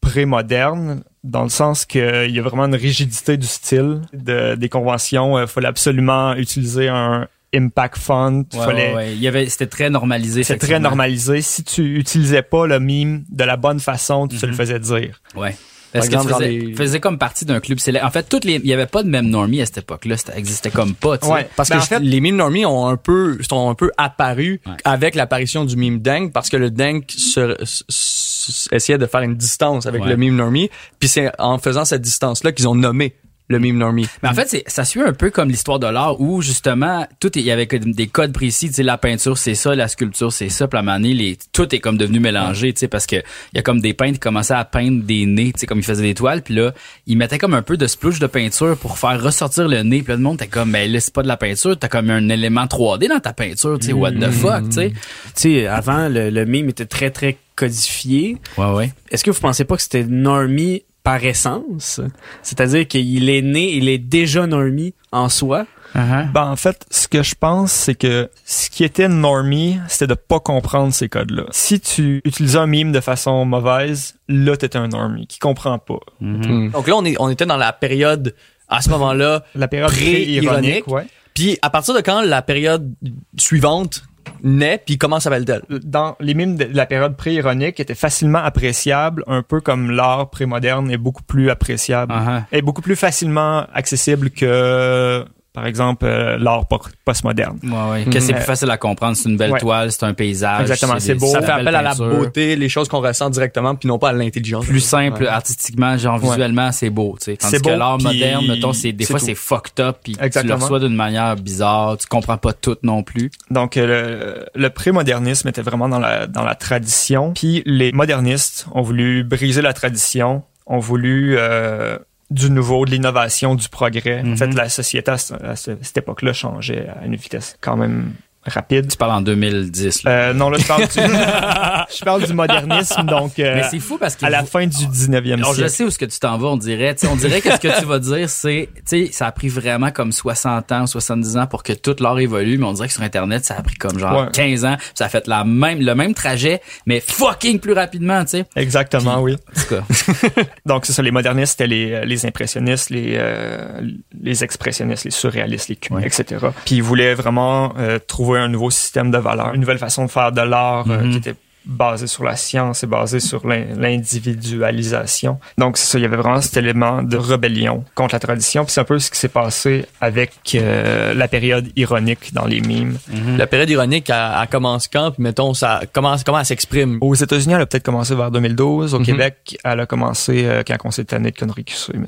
pré-moderne, 0.00 1.02
dans 1.24 1.42
le 1.42 1.48
sens 1.48 1.86
qu'il 1.86 2.30
y 2.30 2.38
a 2.38 2.42
vraiment 2.42 2.66
une 2.66 2.74
rigidité 2.76 3.36
du 3.36 3.46
style, 3.46 4.02
de, 4.12 4.54
des 4.54 4.68
conventions. 4.68 5.40
Il 5.40 5.48
fallait 5.48 5.66
absolument 5.66 6.34
utiliser 6.34 6.88
un 6.88 7.26
impact 7.54 7.98
font. 7.98 8.44
Ouais, 8.52 8.58
fallait, 8.58 8.88
ouais, 8.90 8.94
ouais. 8.94 9.12
Il 9.14 9.20
y 9.20 9.28
avait, 9.28 9.48
c'était 9.48 9.66
très 9.66 9.90
normalisé. 9.90 10.44
C'est 10.44 10.58
très 10.58 10.78
normalisé. 10.78 11.40
Si 11.40 11.64
tu 11.64 11.98
utilisais 11.98 12.42
pas 12.42 12.66
le 12.66 12.78
mime 12.78 13.24
de 13.30 13.44
la 13.44 13.56
bonne 13.56 13.80
façon, 13.80 14.28
tu 14.28 14.36
te 14.36 14.46
le 14.46 14.52
faisais 14.52 14.78
dire. 14.78 15.20
Ouais. 15.34 15.56
Parce 15.94 16.06
exemple, 16.06 16.28
que 16.28 16.34
faisais, 16.34 16.48
les- 16.50 16.74
faisais 16.74 17.00
comme 17.00 17.18
partie 17.18 17.44
d'un 17.44 17.60
club 17.60 17.78
célèbre? 17.78 18.04
En 18.06 18.10
fait, 18.10 18.24
toutes 18.28 18.44
les, 18.44 18.54
il 18.56 18.66
y 18.66 18.72
avait 18.72 18.86
pas 18.86 19.02
de 19.02 19.08
même 19.08 19.28
normie 19.28 19.62
à 19.62 19.66
cette 19.66 19.78
époque-là. 19.78 20.16
Ça 20.16 20.36
existait 20.36 20.70
comme 20.70 20.94
pas, 20.94 21.16
tu 21.18 21.26
sais. 21.26 21.32
Ouais. 21.32 21.48
Parce 21.56 21.68
Ben, 21.68 21.76
que 21.78 21.82
en 21.82 21.86
fait- 21.86 22.00
les 22.00 22.20
mimes 22.20 22.36
normies 22.36 22.66
ont 22.66 22.86
un 22.86 22.96
peu 22.96 23.38
sont 23.48 23.70
un 23.70 23.74
peu 23.74 23.90
apparus 23.96 24.60
Ouais. 24.66 24.72
avec 24.84 25.14
l'apparition 25.14 25.64
du 25.64 25.76
mime 25.76 26.00
dank 26.00 26.32
parce 26.32 26.48
que 26.50 26.56
le 26.56 26.70
dank 26.70 27.04
se, 27.08 27.56
se- 27.62 27.84
se- 27.88 28.74
essayait 28.74 28.98
de 28.98 29.06
faire 29.06 29.22
une 29.22 29.36
distance 29.36 29.86
avec 29.86 30.02
Ouais. 30.02 30.08
le 30.10 30.16
mime 30.16 30.36
normie 30.36 30.68
puis 30.98 31.08
c'est 31.08 31.30
en 31.38 31.58
faisant 31.58 31.84
cette 31.84 32.02
distance 32.02 32.44
là 32.44 32.52
qu'ils 32.52 32.68
ont 32.68 32.74
nommé 32.74 33.14
le 33.48 33.58
mime 33.58 33.76
normie. 33.76 34.06
Mais 34.22 34.30
en 34.30 34.34
fait, 34.34 34.48
c'est, 34.48 34.64
ça 34.66 34.84
suit 34.84 35.02
un 35.02 35.12
peu 35.12 35.30
comme 35.30 35.50
l'histoire 35.50 35.78
de 35.78 35.86
l'art 35.86 36.18
où 36.20 36.40
justement 36.40 37.06
tout 37.20 37.36
est- 37.38 37.42
il 37.42 37.46
y 37.46 37.50
avait 37.50 37.66
des 37.66 38.06
codes 38.06 38.32
précis. 38.32 38.68
Tu 38.68 38.74
sais, 38.74 38.82
la 38.82 38.96
peinture 38.96 39.36
c'est 39.36 39.54
ça, 39.54 39.74
la 39.74 39.86
sculpture 39.88 40.32
c'est 40.32 40.48
ça. 40.48 40.66
Puis 40.66 40.76
à 40.78 40.80
un 40.80 40.82
moment 40.84 40.96
donné, 40.96 41.12
les, 41.14 41.36
tout 41.52 41.74
est 41.74 41.78
comme 41.78 41.98
devenu 41.98 42.20
mélangé. 42.20 42.72
Tu 42.72 42.80
sais, 42.80 42.88
parce 42.88 43.06
que 43.06 43.16
il 43.16 43.56
y 43.56 43.58
a 43.58 43.62
comme 43.62 43.80
des 43.82 43.92
peintres 43.92 44.14
qui 44.14 44.20
commençaient 44.20 44.54
à 44.54 44.64
peindre 44.64 45.02
des 45.02 45.26
nez. 45.26 45.52
Tu 45.52 45.60
sais, 45.60 45.66
comme 45.66 45.78
ils 45.78 45.84
faisaient 45.84 46.02
des 46.02 46.14
toiles. 46.14 46.40
Puis 46.42 46.54
là, 46.54 46.72
ils 47.06 47.16
mettaient 47.18 47.38
comme 47.38 47.52
un 47.54 47.62
peu 47.62 47.76
de 47.76 47.86
splouche 47.86 48.18
de 48.18 48.26
peinture 48.26 48.76
pour 48.78 48.98
faire 48.98 49.22
ressortir 49.22 49.68
le 49.68 49.82
nez. 49.82 49.98
Puis 50.02 50.12
là, 50.12 50.16
le 50.16 50.22
monde 50.22 50.36
était 50.36 50.46
comme, 50.46 50.70
mais 50.70 50.88
là 50.88 50.98
c'est 51.00 51.12
pas 51.12 51.22
de 51.22 51.28
la 51.28 51.36
peinture, 51.36 51.78
t'as 51.78 51.88
comme 51.88 52.08
un 52.10 52.28
élément 52.30 52.64
3D 52.64 53.08
dans 53.08 53.20
ta 53.20 53.32
peinture. 53.34 53.78
Tu 53.78 53.88
sais, 53.88 53.92
what 53.92 54.12
the 54.12 54.30
fuck, 54.30 54.64
tu 54.70 54.72
sais. 54.76 54.90
Tu 54.90 54.94
sais, 55.34 55.66
avant, 55.66 56.08
le, 56.08 56.30
le 56.30 56.44
mime 56.46 56.70
était 56.70 56.86
très, 56.86 57.10
très 57.10 57.36
codifié. 57.56 58.36
Ouais, 58.56 58.70
ouais. 58.72 58.92
Est-ce 59.10 59.22
que 59.22 59.30
vous 59.30 59.40
pensez 59.40 59.64
pas 59.64 59.76
que 59.76 59.82
c'était 59.82 60.04
normie 60.04 60.82
par 61.04 61.24
essence? 61.24 62.00
C'est-à-dire 62.42 62.88
qu'il 62.88 63.30
est 63.30 63.42
né, 63.42 63.72
il 63.74 63.88
est 63.88 63.98
déjà 63.98 64.48
normie 64.48 64.94
en 65.12 65.28
soi. 65.28 65.66
Uh-huh. 65.94 66.32
Ben, 66.32 66.46
en 66.46 66.56
fait, 66.56 66.84
ce 66.90 67.06
que 67.06 67.22
je 67.22 67.36
pense, 67.36 67.70
c'est 67.70 67.94
que 67.94 68.28
ce 68.44 68.68
qui 68.68 68.82
était 68.82 69.06
normie, 69.06 69.78
c'était 69.86 70.08
de 70.08 70.14
pas 70.14 70.40
comprendre 70.40 70.92
ces 70.92 71.08
codes-là. 71.08 71.44
Si 71.50 71.78
tu 71.78 72.20
utilisais 72.24 72.58
un 72.58 72.66
mime 72.66 72.90
de 72.90 72.98
façon 72.98 73.44
mauvaise, 73.44 74.16
là, 74.28 74.56
t'étais 74.56 74.78
un 74.78 74.88
normie 74.88 75.28
qui 75.28 75.38
comprend 75.38 75.78
pas. 75.78 76.00
Mm-hmm. 76.20 76.72
Donc 76.72 76.88
là 76.88 76.96
on 76.96 77.04
est 77.04 77.14
on 77.20 77.28
était 77.28 77.46
dans 77.46 77.56
la 77.56 77.72
période 77.72 78.34
à 78.68 78.80
ce 78.80 78.90
moment-là 78.90 79.44
La 79.54 79.68
période 79.68 79.90
Pré-ironique. 79.90 80.84
puis 81.32 81.58
à 81.62 81.70
partir 81.70 81.94
de 81.94 82.00
quand 82.00 82.22
la 82.22 82.42
période 82.42 82.92
suivante 83.36 84.02
naît 84.42 84.82
puis 84.84 84.98
comment 84.98 85.20
s'appelle-t-elle 85.20 85.62
Dans 85.80 86.16
les 86.20 86.34
mimes 86.34 86.56
de 86.56 86.68
la 86.72 86.86
période 86.86 87.16
pré-ironique 87.16 87.80
étaient 87.80 87.94
facilement 87.94 88.38
appréciables, 88.38 89.24
un 89.26 89.42
peu 89.42 89.60
comme 89.60 89.90
l'art 89.90 90.30
pré-moderne 90.30 90.90
est 90.90 90.98
beaucoup 90.98 91.22
plus 91.22 91.50
appréciable. 91.50 92.12
Uh-huh. 92.12 92.42
Est 92.52 92.62
beaucoup 92.62 92.82
plus 92.82 92.96
facilement 92.96 93.66
accessible 93.74 94.30
que, 94.30 95.24
par 95.54 95.66
exemple, 95.66 96.04
euh, 96.04 96.36
l'art 96.36 96.66
po- 96.66 96.80
postmoderne. 97.04 97.58
Ouais, 97.62 97.90
ouais. 98.04 98.04
Que 98.10 98.18
c'est 98.18 98.32
Mhm. 98.32 98.38
plus 98.38 98.44
facile 98.44 98.70
à 98.70 98.76
comprendre. 98.76 99.16
C'est 99.16 99.28
une 99.28 99.36
belle 99.36 99.52
Ouais. 99.52 99.60
toile, 99.60 99.92
c'est 99.92 100.02
un 100.04 100.12
paysage. 100.12 100.62
Exactement, 100.62 100.98
c'est 100.98 101.14
beau. 101.14 101.28
Ça 101.28 101.40
fait 101.42 101.52
appel 101.52 101.74
à 101.74 101.80
la 101.80 101.94
beauté, 101.94 102.56
les 102.56 102.68
choses 102.68 102.88
qu'on 102.88 103.00
ressent 103.00 103.30
directement 103.30 103.76
puis 103.76 103.86
non 103.88 103.98
pas 104.00 104.08
à 104.08 104.12
l'intelligence. 104.12 104.66
Plus 104.66 104.80
simple, 104.80 105.22
Ouais. 105.22 105.28
artistiquement, 105.28 105.96
genre 105.96 106.22
Ouais. 106.22 106.28
visuellement, 106.30 106.72
c'est 106.72 106.90
beau, 106.90 107.14
tu 107.20 107.26
sais. 107.26 107.36
Tandis 107.36 107.52
C'est 107.56 107.62
que 107.64 107.70
beau, 107.70 107.76
l'art 107.76 107.98
moderne, 108.00 108.46
mettons, 108.48 108.72
c'est, 108.72 108.92
des 108.92 109.04
fois, 109.04 109.20
c'est 109.20 109.36
fucked 109.36 109.78
up, 109.78 109.98
puis 110.02 110.14
tu 110.14 110.18
le 110.20 110.26
Exactement. 110.26 110.56
reçois 110.58 110.80
d'une 110.80 110.96
manière 110.96 111.36
bizarre, 111.36 111.96
tu 111.98 112.08
comprends 112.08 112.36
pas 112.36 112.52
tout 112.52 112.76
non 112.82 113.04
plus. 113.04 113.30
Donc 113.50 113.76
euh, 113.76 114.44
le, 114.54 114.60
le 114.60 114.70
pré-modernisme 114.70 115.46
était 115.48 115.62
vraiment 115.62 115.88
dans 115.88 116.00
la 116.00 116.26
dans 116.26 116.42
la 116.42 116.56
tradition. 116.56 117.32
Puis 117.32 117.62
les 117.64 117.92
modernistes 117.92 118.66
ont 118.72 118.82
voulu 118.82 119.22
briser 119.22 119.62
la 119.62 119.72
tradition, 119.72 120.42
ont 120.66 120.78
voulu 120.80 121.36
euh, 121.38 121.96
du 122.30 122.50
nouveau, 122.50 122.84
de 122.84 122.90
l'innovation, 122.90 123.54
du 123.54 123.68
progrès. 123.68 124.20
En 124.32 124.36
fait, 124.36 124.46
la 124.54 124.68
société 124.68 125.10
à, 125.10 125.18
ce- 125.18 125.34
à 125.34 125.56
ce- 125.56 125.76
cette 125.82 125.98
époque-là 125.98 126.32
changeait 126.32 126.88
à 126.88 127.04
une 127.04 127.16
vitesse 127.16 127.56
quand 127.60 127.76
même 127.76 128.12
rapide. 128.46 128.90
Tu 128.90 128.96
parles 128.96 129.12
en 129.12 129.20
2010. 129.20 130.02
Là. 130.04 130.10
Euh, 130.10 130.32
non, 130.34 130.50
là, 130.50 130.58
je 130.58 130.66
parle 130.66 130.82
du, 130.82 130.88
je 131.98 132.04
parle 132.04 132.24
du 132.24 132.32
modernisme, 132.34 133.02
donc 133.04 133.38
euh, 133.38 133.56
Mais 133.56 133.62
c'est 133.70 133.78
fou 133.78 133.98
parce 133.98 134.16
que 134.16 134.24
à 134.26 134.30
la 134.30 134.40
vous- 134.42 134.46
fin 134.46 134.66
du 134.66 134.76
19e 134.76 135.34
Alors, 135.34 135.50
je 135.52 135.56
siècle. 135.58 135.70
sais 135.70 135.84
où 135.84 135.90
ce 135.90 135.98
que 135.98 136.04
tu 136.04 136.18
t'en 136.18 136.38
vas, 136.38 136.48
on 136.48 136.56
dirait. 136.56 136.94
On 137.10 137.16
dirait 137.16 137.40
que 137.40 137.50
ce 137.52 137.58
que 137.58 137.78
tu 137.80 137.84
vas 137.86 137.98
dire, 137.98 138.28
c'est, 138.30 138.68
tu 138.76 139.06
sais, 139.06 139.12
ça 139.12 139.26
a 139.26 139.32
pris 139.32 139.48
vraiment 139.48 139.90
comme 139.90 140.12
60 140.12 140.72
ans, 140.72 140.86
70 140.86 141.36
ans 141.36 141.46
pour 141.46 141.62
que 141.62 141.72
tout 141.72 141.96
l'art 142.00 142.18
évolue, 142.18 142.58
mais 142.58 142.66
on 142.66 142.72
dirait 142.72 142.88
que 142.88 142.94
sur 142.94 143.02
Internet, 143.02 143.44
ça 143.44 143.54
a 143.56 143.62
pris 143.62 143.74
comme 143.76 143.98
genre 143.98 144.14
Ouais. 144.24 144.28
15 144.32 144.64
ans, 144.64 144.76
ça 144.94 145.06
a 145.06 145.08
fait 145.08 145.26
la 145.26 145.44
même, 145.44 145.80
le 145.80 145.94
même 145.94 146.14
trajet, 146.14 146.60
mais 146.86 147.00
fucking 147.00 147.58
plus 147.58 147.72
rapidement, 147.72 148.22
tu 148.24 148.30
sais. 148.30 148.44
Exactement, 148.56 149.20
oui. 149.20 149.34
En 149.56 149.60
tout 149.60 149.74
cas, 149.74 150.42
Donc, 150.66 150.86
c'est 150.86 150.92
ça, 150.92 151.02
les 151.02 151.10
modernistes, 151.10 151.52
c'était 151.52 151.66
les, 151.66 152.04
les 152.06 152.26
impressionnistes, 152.26 152.90
les, 152.90 153.14
euh, 153.18 153.80
les 154.20 154.44
expressionnistes, 154.44 155.04
les 155.04 155.10
surréalistes, 155.10 155.68
les 155.68 155.76
cubes, 155.76 155.98
etc. 156.02 156.46
Puis 156.64 156.76
ils 156.76 156.82
voulaient 156.82 157.14
vraiment 157.14 157.72
euh, 157.78 157.98
trouver 158.34 158.44
un 158.44 158.48
nouveau 158.48 158.70
système 158.70 159.10
de 159.10 159.18
valeurs, 159.18 159.54
une 159.54 159.60
nouvelle 159.60 159.78
façon 159.78 160.04
de 160.06 160.10
faire 160.10 160.32
de 160.32 160.40
l'art 160.40 160.84
euh, 160.90 161.10
qui 161.10 161.18
était 161.18 161.34
basée 161.66 162.06
sur 162.06 162.24
la 162.24 162.36
science 162.36 162.82
et 162.82 162.86
basée 162.86 163.20
sur 163.20 163.46
l'in- 163.46 163.64
l'individualisation. 163.76 165.38
Donc, 165.58 165.76
c'est 165.78 165.86
ça, 165.86 165.98
il 165.98 166.02
y 166.02 166.04
avait 166.04 166.16
vraiment 166.16 166.40
cet 166.40 166.56
élément 166.56 167.02
de 167.02 167.16
rébellion 167.16 167.84
contre 167.94 168.14
la 168.14 168.20
tradition. 168.20 168.64
Puis 168.64 168.72
c'est 168.72 168.80
un 168.80 168.84
peu 168.84 168.98
ce 168.98 169.10
qui 169.10 169.18
s'est 169.18 169.28
passé 169.28 169.86
avec 170.00 170.32
euh, 170.54 171.14
la 171.14 171.28
période 171.28 171.68
ironique 171.76 172.32
dans 172.34 172.44
les 172.46 172.60
mimes. 172.60 172.98
La 173.38 173.46
période 173.46 173.70
ironique, 173.70 174.10
elle, 174.10 174.16
elle 174.42 174.48
commence 174.48 174.88
quand? 174.88 175.12
Puis 175.12 175.22
mettons, 175.22 175.54
ça 175.54 175.80
commence, 175.92 176.24
comment 176.24 176.38
elle 176.40 176.44
s'exprime? 176.46 176.98
Aux 177.00 177.14
États-Unis, 177.14 177.54
elle 177.54 177.62
a 177.62 177.66
peut-être 177.66 177.84
commencé 177.84 178.14
vers 178.14 178.30
2012. 178.30 178.94
Au 178.94 178.98
Mhm. 178.98 179.04
Québec, 179.06 179.58
elle 179.64 179.80
a 179.80 179.86
commencé 179.86 180.44
euh, 180.44 180.62
quand 180.66 180.76
on 180.84 180.90
s'est 180.90 181.04
tanné 181.04 181.30
de 181.30 181.36
conneries 181.38 181.64
QC. 181.64 181.92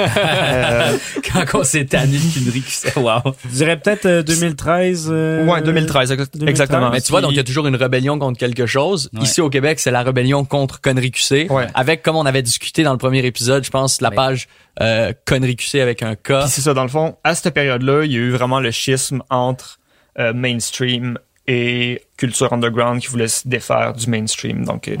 Euh, 0.00 0.96
quand 1.32 1.60
on 1.60 1.64
s'est 1.64 1.84
tanné 1.84 2.16
de 2.18 2.60
c'est 2.66 2.96
wow. 2.96 3.20
Je 3.44 3.56
dirais 3.56 3.76
peut-être 3.78 4.06
euh, 4.06 4.22
2013. 4.22 5.08
euh, 5.10 5.44
ouais, 5.46 5.62
2013, 5.62 6.12
exact- 6.12 6.34
2013. 6.34 6.48
exactement. 6.50 6.90
Mais 6.90 7.00
tu 7.00 7.10
vois, 7.10 7.20
donc 7.20 7.32
il 7.32 7.36
y 7.36 7.40
a 7.40 7.44
toujours 7.44 7.66
une 7.66 7.76
rébellion 7.76 8.18
contre 8.18 8.38
quelque 8.38 8.66
chose. 8.66 8.99
Ouais. 9.12 9.22
Ici 9.22 9.40
au 9.40 9.50
Québec, 9.50 9.80
c'est 9.80 9.90
la 9.90 10.02
rébellion 10.02 10.44
contre 10.44 10.80
Connery 10.80 11.10
QC. 11.10 11.48
Ouais. 11.50 11.66
Avec, 11.74 12.02
comme 12.02 12.16
on 12.16 12.26
avait 12.26 12.42
discuté 12.42 12.82
dans 12.82 12.92
le 12.92 12.98
premier 12.98 13.24
épisode, 13.24 13.64
je 13.64 13.70
pense, 13.70 14.00
la 14.00 14.10
page 14.10 14.48
euh, 14.80 15.12
Connery 15.24 15.56
QC 15.56 15.80
avec 15.80 16.02
un 16.02 16.14
K. 16.14 16.46
C'est 16.48 16.60
ça, 16.60 16.74
dans 16.74 16.82
le 16.82 16.88
fond, 16.88 17.16
à 17.24 17.34
cette 17.34 17.54
période-là, 17.54 18.04
il 18.04 18.12
y 18.12 18.16
a 18.16 18.18
eu 18.18 18.30
vraiment 18.30 18.60
le 18.60 18.70
schisme 18.70 19.22
entre 19.30 19.78
euh, 20.18 20.32
mainstream 20.32 21.18
et 21.46 22.02
culture 22.16 22.52
underground 22.52 23.00
qui 23.00 23.08
voulait 23.08 23.26
se 23.28 23.48
défaire 23.48 23.94
du 23.94 24.08
mainstream. 24.08 24.64
Donc, 24.64 24.86
euh, 24.88 24.96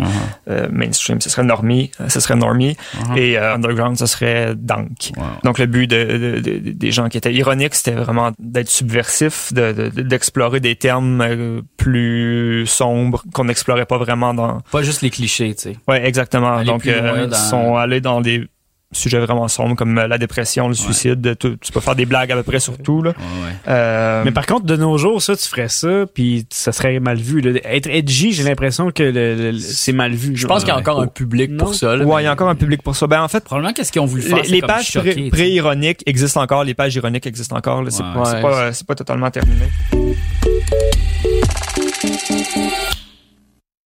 euh, 0.48 0.68
mainstream, 0.72 1.20
ce 1.20 1.28
serait 1.30 1.44
normie, 1.44 1.90
euh, 2.00 2.08
ce 2.08 2.18
serait 2.18 2.34
normie, 2.34 2.76
et 3.16 3.38
euh, 3.38 3.54
underground, 3.54 3.96
ce 3.98 4.06
serait 4.06 4.54
dank. 4.56 5.12
Wow. 5.16 5.24
Donc, 5.44 5.58
le 5.58 5.66
but 5.66 5.86
de, 5.86 6.04
de- 6.04 6.40
de- 6.40 6.70
des 6.72 6.90
gens 6.90 7.08
qui 7.08 7.18
étaient 7.18 7.32
ironiques, 7.34 7.74
c'était 7.74 7.92
vraiment 7.92 8.32
d'être 8.38 8.68
subversif, 8.70 9.52
de- 9.52 9.90
de- 9.94 10.02
d'explorer 10.02 10.60
des 10.60 10.76
termes 10.76 11.62
plus 11.76 12.66
sombres 12.66 13.22
qu'on 13.32 13.44
n'explorait 13.44 13.86
pas 13.86 13.98
vraiment 13.98 14.34
dans... 14.34 14.60
Pas 14.72 14.82
juste 14.82 15.02
les 15.02 15.10
clichés, 15.10 15.54
tu 15.54 15.62
sais. 15.62 15.76
Ouais, 15.88 16.04
exactement. 16.06 16.54
Aller 16.56 16.66
Donc, 16.66 16.80
plus 16.82 16.92
loin 16.92 17.26
dans- 17.26 17.36
ils 17.36 17.40
sont 17.50 17.76
allés 17.76 18.00
dans 18.00 18.20
des 18.20 18.46
sujets 18.92 19.20
vraiment 19.20 19.46
sombres 19.48 19.76
comme 19.76 19.96
euh, 19.98 20.08
la 20.08 20.18
dépression, 20.18 20.66
le 20.68 20.74
suicide. 20.74 21.36
Tu, 21.38 21.56
tu 21.58 21.72
peux 21.72 21.80
faire 21.80 21.94
des 21.94 22.06
blagues 22.06 22.32
à 22.32 22.36
peu 22.36 22.42
près 22.42 22.58
sur 22.60 22.76
tout. 22.78 23.02
Là. 23.02 23.10
Ouais, 23.10 23.16
ouais. 23.46 23.52
Euh, 23.68 24.22
Mais 24.24 24.32
par 24.32 24.46
contre, 24.46 24.66
de 24.66 24.76
nos 24.76 24.98
jours, 24.98 25.22
ça, 25.22 25.36
tu 25.36 25.46
ferais 25.46 25.68
ça, 25.68 26.06
puis 26.12 26.44
ça 26.50 26.72
serait 26.72 26.98
mal 27.00 27.16
vu. 27.18 27.40
là. 27.40 27.60
Être 27.64 27.88
edgy, 27.88 28.32
j'ai 28.32 28.42
l'impression 28.42 28.90
que 28.90 29.02
le- 29.02 29.34
le- 29.36 29.50
le- 29.52 29.58
c'est 29.58 29.92
mal 29.92 30.12
vu. 30.12 30.36
Je 30.36 30.46
pense 30.46 30.60
qu'il 30.64 30.72
y 30.72 30.76
a 30.76 30.78
encore 30.78 31.00
un 31.00 31.06
public 31.06 31.50
Non. 31.50 31.64
pour 31.66 31.74
ça. 31.74 31.94
là. 31.96 32.04
ouais, 32.04 32.22
il 32.22 32.24
y 32.24 32.28
a 32.28 32.32
encore 32.32 32.48
un 32.48 32.54
public 32.56 32.82
pour 32.82 32.96
ça. 32.96 33.06
Ben, 33.06 33.22
en 33.22 33.28
fait, 33.28 33.44
Probablement, 33.44 33.72
qu'est-ce 33.72 33.92
qu'ils 33.92 34.00
ont 34.02 34.06
voulu 34.06 34.22
faire, 34.22 34.42
les, 34.48 34.60
pages 34.60 34.92
pré- 34.98 35.28
pré-ironiques 35.30 36.02
existent 36.06 36.42
encore, 36.42 36.64
les 36.64 36.74
pages 36.74 36.94
ironiques 36.96 37.26
existent 37.26 37.56
encore. 37.56 37.84
C'est 37.90 38.02
Ouais. 38.02 38.08
c'est 38.24 38.34
Ouais. 38.36 38.42
pas, 38.42 38.72
c'est 38.72 38.86
pas 38.86 38.94
totalement 38.94 39.30
terminé. 39.30 39.66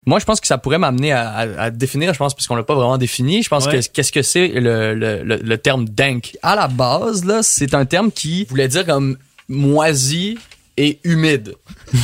Moi, 0.07 0.19
je 0.19 0.25
pense 0.25 0.41
que 0.41 0.47
ça 0.47 0.57
pourrait 0.57 0.79
m'amener 0.79 1.13
à, 1.13 1.29
à- 1.31 1.63
à 1.65 1.71
définir, 1.71 2.15
je 2.15 2.19
pense, 2.19 2.35
puisqu'on 2.35 2.57
l'a 2.57 2.63
pas 2.63 2.75
vraiment 2.75 2.97
défini. 2.97 3.43
Je 3.43 3.49
pense 3.51 3.67
Ouais. 3.67 3.81
que 3.81 3.87
qu'est-ce 3.93 4.13
que 4.13 4.23
c'est 4.23 4.49
le, 4.49 4.95
le, 4.95 5.23
le, 5.23 5.37
le 5.37 5.59
terme 5.59 5.85
dank? 5.87 6.37
À 6.43 6.57
la 6.57 6.69
base, 6.69 7.25
là, 7.27 7.43
c'est 7.43 7.75
un 7.75 7.85
terme 7.85 8.11
qui 8.11 8.45
voulait 8.45 8.69
dire 8.69 8.87
comme 8.87 9.19
moisi 9.49 10.39
et 10.83 10.99
humide. 11.05 11.55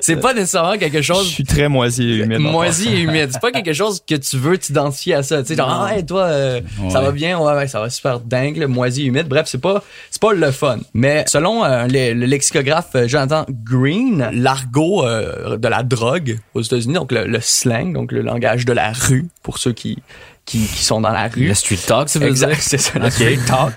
C'est, 0.00 0.16
pas 0.16 0.34
nécessairement 0.34 0.76
quelque 0.78 0.98
Je 1.02 1.12
chose 1.12 1.26
suis 1.28 1.44
très 1.44 1.68
moisi 1.68 2.02
et 2.12 2.16
humide. 2.18 2.38
moisi 2.38 2.88
et 2.88 3.00
humide. 3.00 3.30
C'est 3.32 3.40
pas 3.40 3.50
quelque 3.52 3.72
chose 3.72 4.02
que 4.06 4.14
tu 4.14 4.36
veux 4.36 4.56
t'identifier 4.58 5.14
à 5.14 5.22
ça. 5.22 5.42
Tu 5.42 5.48
sais, 5.48 5.56
genre, 5.56 5.70
ah, 5.88 5.96
hey, 5.96 6.04
toi, 6.06 6.22
euh, 6.24 6.60
ça 6.90 7.00
va 7.00 7.10
bien, 7.12 7.38
ouais, 7.38 7.54
ouais, 7.54 7.68
ça 7.68 7.80
va 7.80 7.90
super 7.90 8.20
dingue, 8.20 8.56
le 8.56 8.68
moisi 8.68 9.02
et 9.02 9.06
humide. 9.06 9.26
Bref, 9.28 9.46
c'est 9.48 9.60
pas, 9.60 9.82
c'est 10.10 10.20
pas 10.20 10.32
le 10.32 10.50
fun. 10.50 10.78
Mais 10.94 11.24
selon 11.26 11.64
euh, 11.64 11.86
le, 11.88 12.12
le 12.12 12.26
lexicographe 12.26 12.90
euh, 12.94 13.08
Jonathan 13.08 13.44
Green, 13.64 14.30
l'argot 14.32 15.04
euh, 15.04 15.56
de 15.56 15.68
la 15.68 15.82
drogue 15.82 16.38
aux 16.54 16.62
États-Unis, 16.62 16.94
donc 16.94 17.12
le, 17.12 17.26
le 17.26 17.40
slang, 17.40 17.92
donc 17.92 18.12
le 18.12 18.22
langage 18.22 18.64
de 18.64 18.72
la 18.72 18.92
rue, 18.92 19.26
pour 19.42 19.58
ceux 19.58 19.72
qui, 19.72 19.98
qui, 20.44 20.58
qui 20.66 20.84
sont 20.84 21.00
dans 21.00 21.10
la 21.10 21.28
rue. 21.28 21.46
Le 21.48 21.54
street 21.54 21.78
talk, 21.86 22.08
ça 22.08 22.18
veut 22.18 22.28
Exact, 22.28 22.48
dire. 22.50 22.58
c'est 22.62 22.78
ça, 22.78 22.98
le 22.98 23.06
Ok. 23.06 23.12
street 23.12 23.38
talk. 23.46 23.72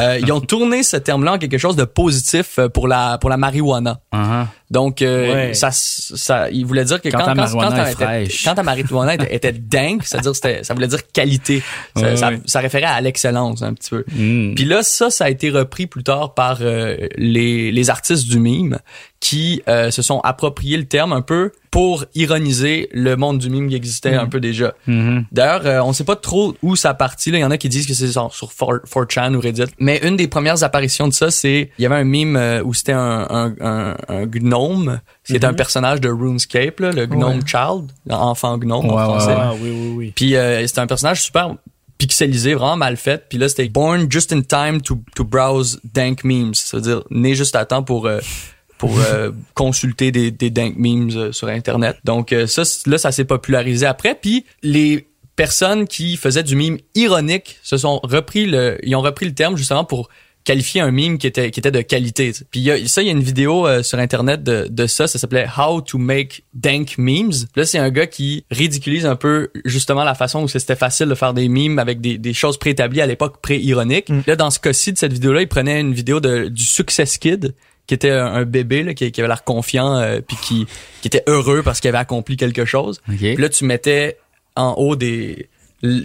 Euh, 0.00 0.18
ils 0.20 0.32
ont 0.32 0.40
tourné 0.40 0.82
ce 0.82 0.96
terme-là 0.96 1.34
en 1.34 1.38
quelque 1.38 1.58
chose 1.58 1.76
de 1.76 1.84
positif 1.84 2.58
euh, 2.58 2.68
pour 2.68 2.88
la 2.88 3.18
pour 3.18 3.30
la 3.30 3.36
marijuana. 3.36 4.00
Uh-huh. 4.12 4.46
Donc 4.70 5.00
euh, 5.02 5.32
Ouais. 5.48 5.54
ça 5.54 5.70
ça 5.72 6.50
il 6.50 6.66
voulait 6.66 6.84
dire 6.84 7.00
que 7.00 7.08
Quand 7.08 7.18
quand 7.18 7.24
ta 7.26 7.34
marijuana 7.34 7.84
quand 7.94 8.10
était- 8.20 8.34
quand 8.44 8.54
ta 8.54 8.62
marijuana 8.62 9.14
était, 9.14 9.34
était 9.34 9.52
dingue, 9.52 10.00
c'est-à-dire 10.02 10.34
c'était 10.34 10.64
ça 10.64 10.74
voulait 10.74 10.88
dire 10.88 11.00
qualité. 11.12 11.62
Ça, 11.96 12.02
Ouais, 12.02 12.16
ça, 12.16 12.28
ouais. 12.30 12.40
ça 12.46 12.60
référait 12.60 12.84
à 12.84 13.00
l'excellence 13.00 13.62
un 13.62 13.74
petit 13.74 13.90
peu. 13.90 14.04
Mm. 14.12 14.54
Puis 14.54 14.64
là 14.64 14.82
ça 14.82 15.10
ça 15.10 15.24
a 15.26 15.30
été 15.30 15.50
repris 15.50 15.86
plus 15.86 16.02
tard 16.02 16.34
par 16.34 16.58
euh, 16.60 16.96
les 17.16 17.70
les 17.70 17.90
artistes 17.90 18.28
du 18.28 18.38
mime 18.40 18.78
qui 19.20 19.62
euh, 19.68 19.90
se 19.90 20.02
sont 20.02 20.20
appropriés 20.20 20.76
le 20.76 20.84
terme 20.84 21.12
un 21.12 21.22
peu 21.22 21.52
pour 21.70 22.04
ironiser 22.14 22.88
le 22.92 23.16
monde 23.16 23.38
du 23.38 23.50
mime 23.50 23.68
qui 23.68 23.74
existait 23.74 24.14
un 24.14 24.26
peu 24.26 24.40
déjà. 24.40 24.74
Mhm. 24.86 25.24
D'ailleurs, 25.32 25.66
euh, 25.66 25.80
on 25.82 25.92
sait 25.92 26.04
pas 26.04 26.16
trop 26.16 26.54
où 26.62 26.76
ça 26.76 26.94
partit. 26.94 27.30
Là, 27.30 27.38
il 27.38 27.40
y 27.40 27.44
en 27.44 27.50
a 27.50 27.58
qui 27.58 27.68
disent 27.68 27.86
que 27.86 27.94
c'est 27.94 28.08
sur, 28.08 28.32
sur 28.32 28.48
4, 28.54 28.86
4chan 28.86 29.34
ou 29.34 29.40
Reddit. 29.40 29.64
Mais 29.78 30.00
une 30.02 30.16
des 30.16 30.28
premières 30.28 30.62
apparitions 30.62 31.08
de 31.08 31.12
ça, 31.12 31.30
c'est 31.30 31.70
il 31.78 31.82
y 31.82 31.86
avait 31.86 31.96
un 31.96 32.04
mime 32.04 32.36
euh, 32.36 32.62
où 32.62 32.74
c'était 32.74 32.92
un, 32.92 33.26
un, 33.28 33.54
un, 33.60 33.96
un 34.08 34.26
gnome 34.26 35.00
qui 35.24 35.36
un 35.42 35.54
personnage 35.54 36.00
de 36.00 36.08
RuneScape, 36.08 36.80
là, 36.80 36.92
le 36.92 37.06
gnome 37.06 37.46
child, 37.46 37.92
enfant 38.10 38.58
gnome 38.58 38.86
Ouais, 38.86 38.92
en 38.92 39.04
français. 39.04 39.34
Ah, 39.36 39.52
oui, 39.60 39.70
oui, 39.70 39.92
oui. 39.96 40.12
Puis 40.14 40.36
euh, 40.36 40.66
c'était 40.66 40.80
un 40.80 40.86
personnage 40.86 41.22
super 41.22 41.56
pixelisé, 41.98 42.54
vraiment 42.54 42.76
mal 42.76 42.96
fait. 42.96 43.26
Puis 43.28 43.38
là, 43.38 43.48
c'était 43.48 43.68
born 43.68 44.10
just 44.10 44.32
in 44.32 44.42
time 44.42 44.80
to, 44.80 44.98
to 45.14 45.24
browse 45.24 45.80
dank 45.94 46.24
memes. 46.24 46.54
Ça 46.54 46.76
veut 46.76 46.82
dire 46.82 47.02
né 47.10 47.34
juste 47.34 47.56
à 47.56 47.64
temps 47.64 47.82
pour 47.82 48.06
euh, 48.06 48.20
pour 48.78 48.98
euh, 48.98 49.30
consulter 49.54 50.12
des, 50.12 50.30
des 50.30 50.50
dank 50.50 50.76
memes 50.76 51.10
euh, 51.14 51.32
sur 51.32 51.48
Internet. 51.48 51.96
Donc 52.04 52.32
euh, 52.32 52.46
ça, 52.46 52.62
là, 52.86 52.98
ça 52.98 53.12
s'est 53.12 53.24
popularisé 53.24 53.86
après. 53.86 54.14
Puis 54.20 54.44
les 54.62 55.08
personnes 55.36 55.86
qui 55.86 56.16
faisaient 56.16 56.42
du 56.42 56.56
meme 56.56 56.78
ironique 56.94 57.58
se 57.62 57.76
sont 57.76 58.00
repris 58.02 58.46
le, 58.46 58.78
ils 58.82 58.96
ont 58.96 59.02
repris 59.02 59.26
le 59.26 59.34
terme 59.34 59.56
justement 59.56 59.84
pour 59.84 60.08
qualifier 60.44 60.80
un 60.80 60.92
meme 60.92 61.18
qui 61.18 61.26
était 61.26 61.50
qui 61.50 61.60
était 61.60 61.72
de 61.72 61.82
qualité. 61.82 62.32
Puis 62.50 62.60
y 62.60 62.70
a, 62.70 62.86
ça, 62.86 63.02
il 63.02 63.06
y 63.06 63.08
a 63.08 63.12
une 63.12 63.22
vidéo 63.22 63.66
euh, 63.66 63.82
sur 63.82 63.98
internet 63.98 64.42
de, 64.42 64.68
de 64.70 64.86
ça, 64.86 65.08
ça 65.08 65.18
s'appelait 65.18 65.46
How 65.58 65.82
to 65.82 65.98
make 65.98 66.44
dank 66.54 66.96
memes. 66.98 67.32
Là, 67.56 67.66
c'est 67.66 67.78
un 67.78 67.90
gars 67.90 68.06
qui 68.06 68.44
ridiculise 68.50 69.04
un 69.04 69.16
peu 69.16 69.50
justement 69.64 70.04
la 70.04 70.14
façon 70.14 70.44
où 70.44 70.48
c'était 70.48 70.76
facile 70.76 71.08
de 71.08 71.14
faire 71.14 71.34
des 71.34 71.48
memes 71.48 71.78
avec 71.78 72.00
des, 72.00 72.16
des 72.16 72.32
choses 72.32 72.58
préétablies 72.58 73.00
à 73.00 73.06
l'époque 73.06 73.42
pré-ironiques. 73.42 74.08
Là, 74.26 74.36
dans 74.36 74.50
ce 74.50 74.60
cas-ci 74.60 74.92
de 74.92 74.98
cette 74.98 75.12
vidéo-là, 75.12 75.42
il 75.42 75.48
prenait 75.48 75.80
une 75.80 75.92
vidéo 75.92 76.20
de 76.20 76.48
du 76.48 76.64
Success 76.64 77.18
Kid 77.18 77.54
qui 77.86 77.94
était 77.94 78.10
un, 78.10 78.44
bébé 78.44 78.82
là, 78.82 78.94
qui, 78.94 79.10
qui 79.12 79.20
avait 79.20 79.28
l'air 79.28 79.44
confiant 79.44 79.96
euh, 79.96 80.20
puis 80.20 80.36
qui 80.42 80.66
qui 81.02 81.08
était 81.08 81.22
heureux 81.26 81.62
parce 81.62 81.80
qu'il 81.80 81.88
avait 81.88 81.98
accompli 81.98 82.36
quelque 82.36 82.64
chose. 82.64 83.00
OK. 83.08 83.18
Puis 83.18 83.36
là, 83.36 83.48
tu 83.48 83.64
mettais 83.64 84.16
en 84.56 84.72
haut 84.74 84.96
des 84.96 85.48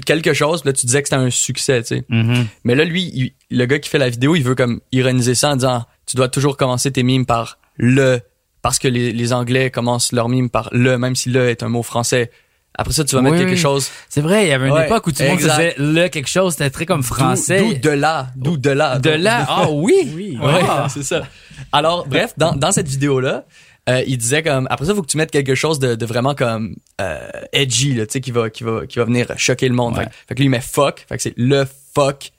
quelque 0.06 0.34
chose, 0.34 0.64
là 0.66 0.74
tu 0.74 0.86
disais 0.86 1.02
que 1.02 1.08
c'était 1.08 1.22
un 1.22 1.30
succès, 1.30 1.82
tu 1.82 1.88
sais. 1.96 2.04
Mhm. 2.10 2.46
Mais 2.66 2.76
là, 2.76 2.84
lui, 2.84 3.04
il- 3.14 3.34
le 3.58 3.66
gars 3.66 3.80
qui 3.80 3.90
fait 3.90 3.98
la 3.98 4.10
vidéo, 4.10 4.36
il 4.36 4.44
veut 4.44 4.54
comme 4.56 4.82
ironiser 4.92 5.34
ça 5.36 5.52
en 5.52 5.56
disant 5.56 5.86
tu 6.06 6.18
dois 6.18 6.28
toujours 6.28 6.58
commencer 6.58 6.92
tes 6.92 7.04
mimes 7.04 7.26
par 7.26 7.58
le 7.78 8.20
parce 8.62 8.78
que 8.80 8.88
les, 8.88 9.12
les 9.12 9.34
Anglais 9.34 9.72
commencent 9.72 10.12
leur 10.12 10.30
mime 10.30 10.50
par 10.50 10.70
le, 10.72 10.98
même 10.98 11.16
si 11.16 11.30
le 11.30 11.50
est 11.50 11.64
un 11.64 11.70
mot 11.70 11.82
français. 11.84 12.30
Après 12.76 12.94
ça, 12.94 13.04
tu 13.04 13.16
vas 13.16 13.22
mettre 13.22 13.38
quelque 13.38 13.50
oui. 13.52 13.58
chose 13.58 13.90
C'est 14.08 14.22
vrai, 14.22 14.46
il 14.46 14.50
y 14.50 14.54
avait 14.54 14.68
une 14.68 14.74
Ouais, 14.74 14.86
époque 14.86 15.08
où 15.08 15.12
tout 15.12 15.24
le 15.24 15.30
monde 15.30 15.40
faisait 15.40 15.74
le 15.78 16.08
quelque 16.10 16.30
chose, 16.30 16.54
c'était 16.54 16.70
très 16.70 16.86
comme 16.86 17.02
d'où- 17.02 17.08
français. 17.08 17.60
d'où 17.60 17.74
de 17.74 17.90
là, 17.90 18.28
d'où 18.36 18.56
de 18.58 18.70
là. 18.70 18.98
De 19.00 19.10
là, 19.10 19.46
ah 19.50 19.68
oui? 19.72 19.94
Oui. 20.16 20.38
Ouais, 20.42 20.62
Ah. 20.70 20.88
c'est 20.94 21.04
ça. 21.04 21.24
Alors, 21.72 22.08
bref, 22.08 22.34
dans, 22.38 22.54
dans 22.56 22.72
cette 22.72 22.88
vidéo-là, 22.88 23.46
euh, 23.90 24.04
il 24.06 24.18
disait 24.18 24.44
comme 24.44 24.68
après 24.70 24.86
ça, 24.86 24.94
faut 24.96 25.02
que 25.02 25.08
tu 25.08 25.18
mettes 25.18 25.32
quelque 25.32 25.56
chose 25.56 25.80
de, 25.80 25.96
de 25.96 26.06
vraiment 26.06 26.36
comme 26.36 26.76
euh, 27.02 27.30
edgy, 27.52 27.94
là, 27.94 28.06
tu 28.06 28.14
sais, 28.14 28.22
qui 28.22 28.32
va, 28.32 28.50
qui 28.50 28.64
va, 28.64 28.86
qui 28.86 29.00
va 29.00 29.06
venir 29.06 29.28
choquer 29.38 29.68
le 29.68 29.74
monde. 29.76 29.98
Ouais. 29.98 30.04
Fait, 30.04 30.10
que- 30.10 30.16
fait 30.30 30.36
que 30.36 30.40
lui, 30.40 30.46
il 30.46 30.50
met 30.50 30.62
fuck, 30.62 31.06
fait 31.10 31.18
que 31.18 31.24
c'est 31.24 31.34
le 31.38 31.66
fuck. 31.96 32.32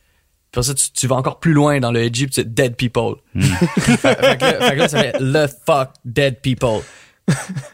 Après 0.53 0.63
ça, 0.65 0.75
tu, 0.75 0.91
tu 0.93 1.07
vas 1.07 1.17
encore 1.17 1.41
plus 1.41 1.53
loin 1.55 1.81
dans 1.81 1.91
le 1.93 2.03
edgy, 2.03 2.27
puis 2.27 2.35
c'est 2.35 2.53
dead 2.55 2.77
people. 2.77 3.15
fait, 3.41 3.97
fait 3.97 4.39
que 4.39 4.45
là, 4.45 4.69
fait 4.69 4.75
que 4.75 4.79
là, 4.79 4.89
ça 4.89 5.01
fait 5.01 5.15
le 5.19 5.47
fuck 5.67 5.91
dead 6.05 6.41
people. 6.43 6.81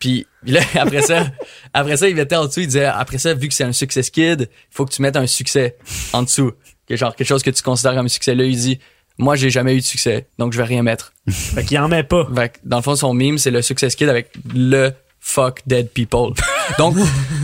puis 0.00 0.26
là, 0.46 0.60
après 0.76 1.02
ça, 1.02 1.26
après 1.74 1.96
ça, 1.96 2.08
il 2.08 2.14
mettait 2.14 2.36
en 2.36 2.46
dessous, 2.46 2.60
il 2.60 2.66
disait 2.66 2.84
après 2.84 3.18
ça, 3.18 3.34
vu 3.34 3.48
que 3.48 3.54
c'est 3.54 3.64
un 3.64 3.72
success 3.72 4.10
kid, 4.10 4.42
il 4.50 4.74
faut 4.74 4.84
que 4.86 4.92
tu 4.92 5.02
mettes 5.02 5.16
un 5.16 5.26
succès 5.26 5.76
en 6.12 6.22
dessous, 6.22 6.52
que 6.86 6.96
genre 6.96 7.14
quelque 7.16 7.26
chose 7.26 7.42
que 7.42 7.50
tu 7.50 7.62
considères 7.62 7.94
comme 7.94 8.06
un 8.06 8.08
succès. 8.08 8.34
Là, 8.34 8.44
il 8.44 8.56
dit 8.56 8.78
moi 9.18 9.36
j'ai 9.36 9.50
jamais 9.50 9.74
eu 9.74 9.80
de 9.80 9.84
succès, 9.84 10.26
donc 10.38 10.52
je 10.52 10.58
vais 10.58 10.64
rien 10.64 10.82
mettre. 10.82 11.12
Fait 11.28 11.64
qu'il 11.64 11.78
en 11.78 11.88
met 11.88 12.02
pas. 12.02 12.26
Fait 12.34 12.48
que, 12.50 12.58
dans 12.64 12.78
le 12.78 12.82
fond, 12.82 12.96
son 12.96 13.12
meme, 13.12 13.38
c'est 13.38 13.50
le 13.50 13.62
Success 13.62 13.94
Kid 13.94 14.08
avec 14.08 14.30
le 14.54 14.92
fuck 15.20 15.60
dead 15.66 15.90
people. 15.90 16.32
Donc, 16.78 16.96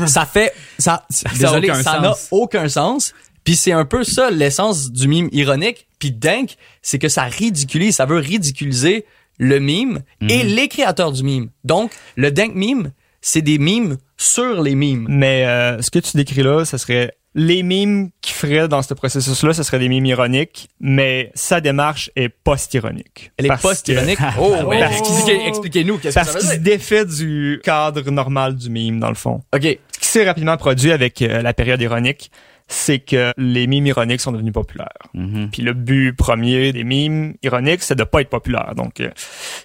ça 0.06 0.26
fait, 0.26 0.54
ça, 0.78 1.06
désolé, 1.38 1.72
ça 1.82 2.00
n'a 2.00 2.14
aucun 2.30 2.68
sens. 2.68 3.12
Puis 3.42 3.56
c'est 3.56 3.72
un 3.72 3.84
peu 3.84 4.04
ça 4.04 4.30
l'essence 4.30 4.90
du 4.90 5.06
meme 5.06 5.28
ironique. 5.32 5.86
Puis 5.98 6.10
dank, 6.10 6.56
c'est 6.80 6.98
que 6.98 7.08
ça 7.08 7.24
ridiculise, 7.24 7.96
ça 7.96 8.06
veut 8.06 8.18
ridiculiser 8.18 9.04
le 9.38 9.60
meme 9.60 10.00
et 10.28 10.44
les 10.44 10.68
créateurs 10.68 11.12
du 11.12 11.22
meme. 11.22 11.50
Donc, 11.64 11.92
le 12.16 12.30
dank 12.30 12.54
meme, 12.54 12.92
c'est 13.20 13.42
des 13.42 13.58
memes 13.58 13.98
sur 14.16 14.62
les 14.62 14.74
memes. 14.74 15.06
Mais 15.08 15.46
euh, 15.46 15.82
ce 15.82 15.90
que 15.90 15.98
tu 15.98 16.16
décris 16.16 16.42
là, 16.42 16.64
ce 16.64 16.78
serait 16.78 17.16
les 17.34 17.62
mimes 17.62 18.10
qu'il 18.20 18.34
ferait 18.34 18.68
dans 18.68 18.82
ce 18.82 18.94
processus-là, 18.94 19.52
ce 19.54 19.62
serait 19.64 19.78
des 19.80 19.88
mimes 19.88 20.06
ironiques, 20.06 20.68
mais 20.80 21.32
sa 21.34 21.60
démarche 21.60 22.10
est 22.14 22.28
post-ironique. 22.28 23.32
Elle 23.36 23.46
est 23.46 23.60
post-ironique? 23.60 24.18
Oh, 24.40 24.54
ouais. 24.66 24.78
parce 24.78 24.98
expliquez- 25.00 25.46
expliquez-nous 25.48 25.98
qu'est-ce 25.98 26.14
que 26.14 26.24
Parce 26.24 26.36
qu'il 26.36 26.48
se 26.48 26.56
défait 26.60 27.04
du 27.04 27.60
cadre 27.64 28.08
normal 28.10 28.54
du 28.54 28.70
mime, 28.70 29.00
dans 29.00 29.08
le 29.08 29.14
fond. 29.16 29.42
OK. 29.54 29.62
Ce 29.62 29.98
qui 29.98 30.06
s'est 30.06 30.24
rapidement 30.24 30.56
produit 30.56 30.92
avec 30.92 31.20
euh, 31.22 31.42
la 31.42 31.52
période 31.54 31.80
ironique, 31.80 32.30
c'est 32.66 32.98
que 32.98 33.32
les 33.36 33.66
mimes 33.66 33.86
ironiques 33.86 34.20
sont 34.20 34.32
devenus 34.32 34.52
populaires. 34.52 34.88
Mhm. 35.14 35.50
Puis 35.52 35.62
le 35.62 35.72
but 35.72 36.12
premier 36.16 36.72
des 36.72 36.84
mimes 36.84 37.34
ironiques, 37.42 37.82
c'est 37.82 37.94
de 37.94 38.04
pas 38.04 38.20
être 38.20 38.30
populaire. 38.30 38.74
Donc, 38.76 39.00
euh, 39.00 39.10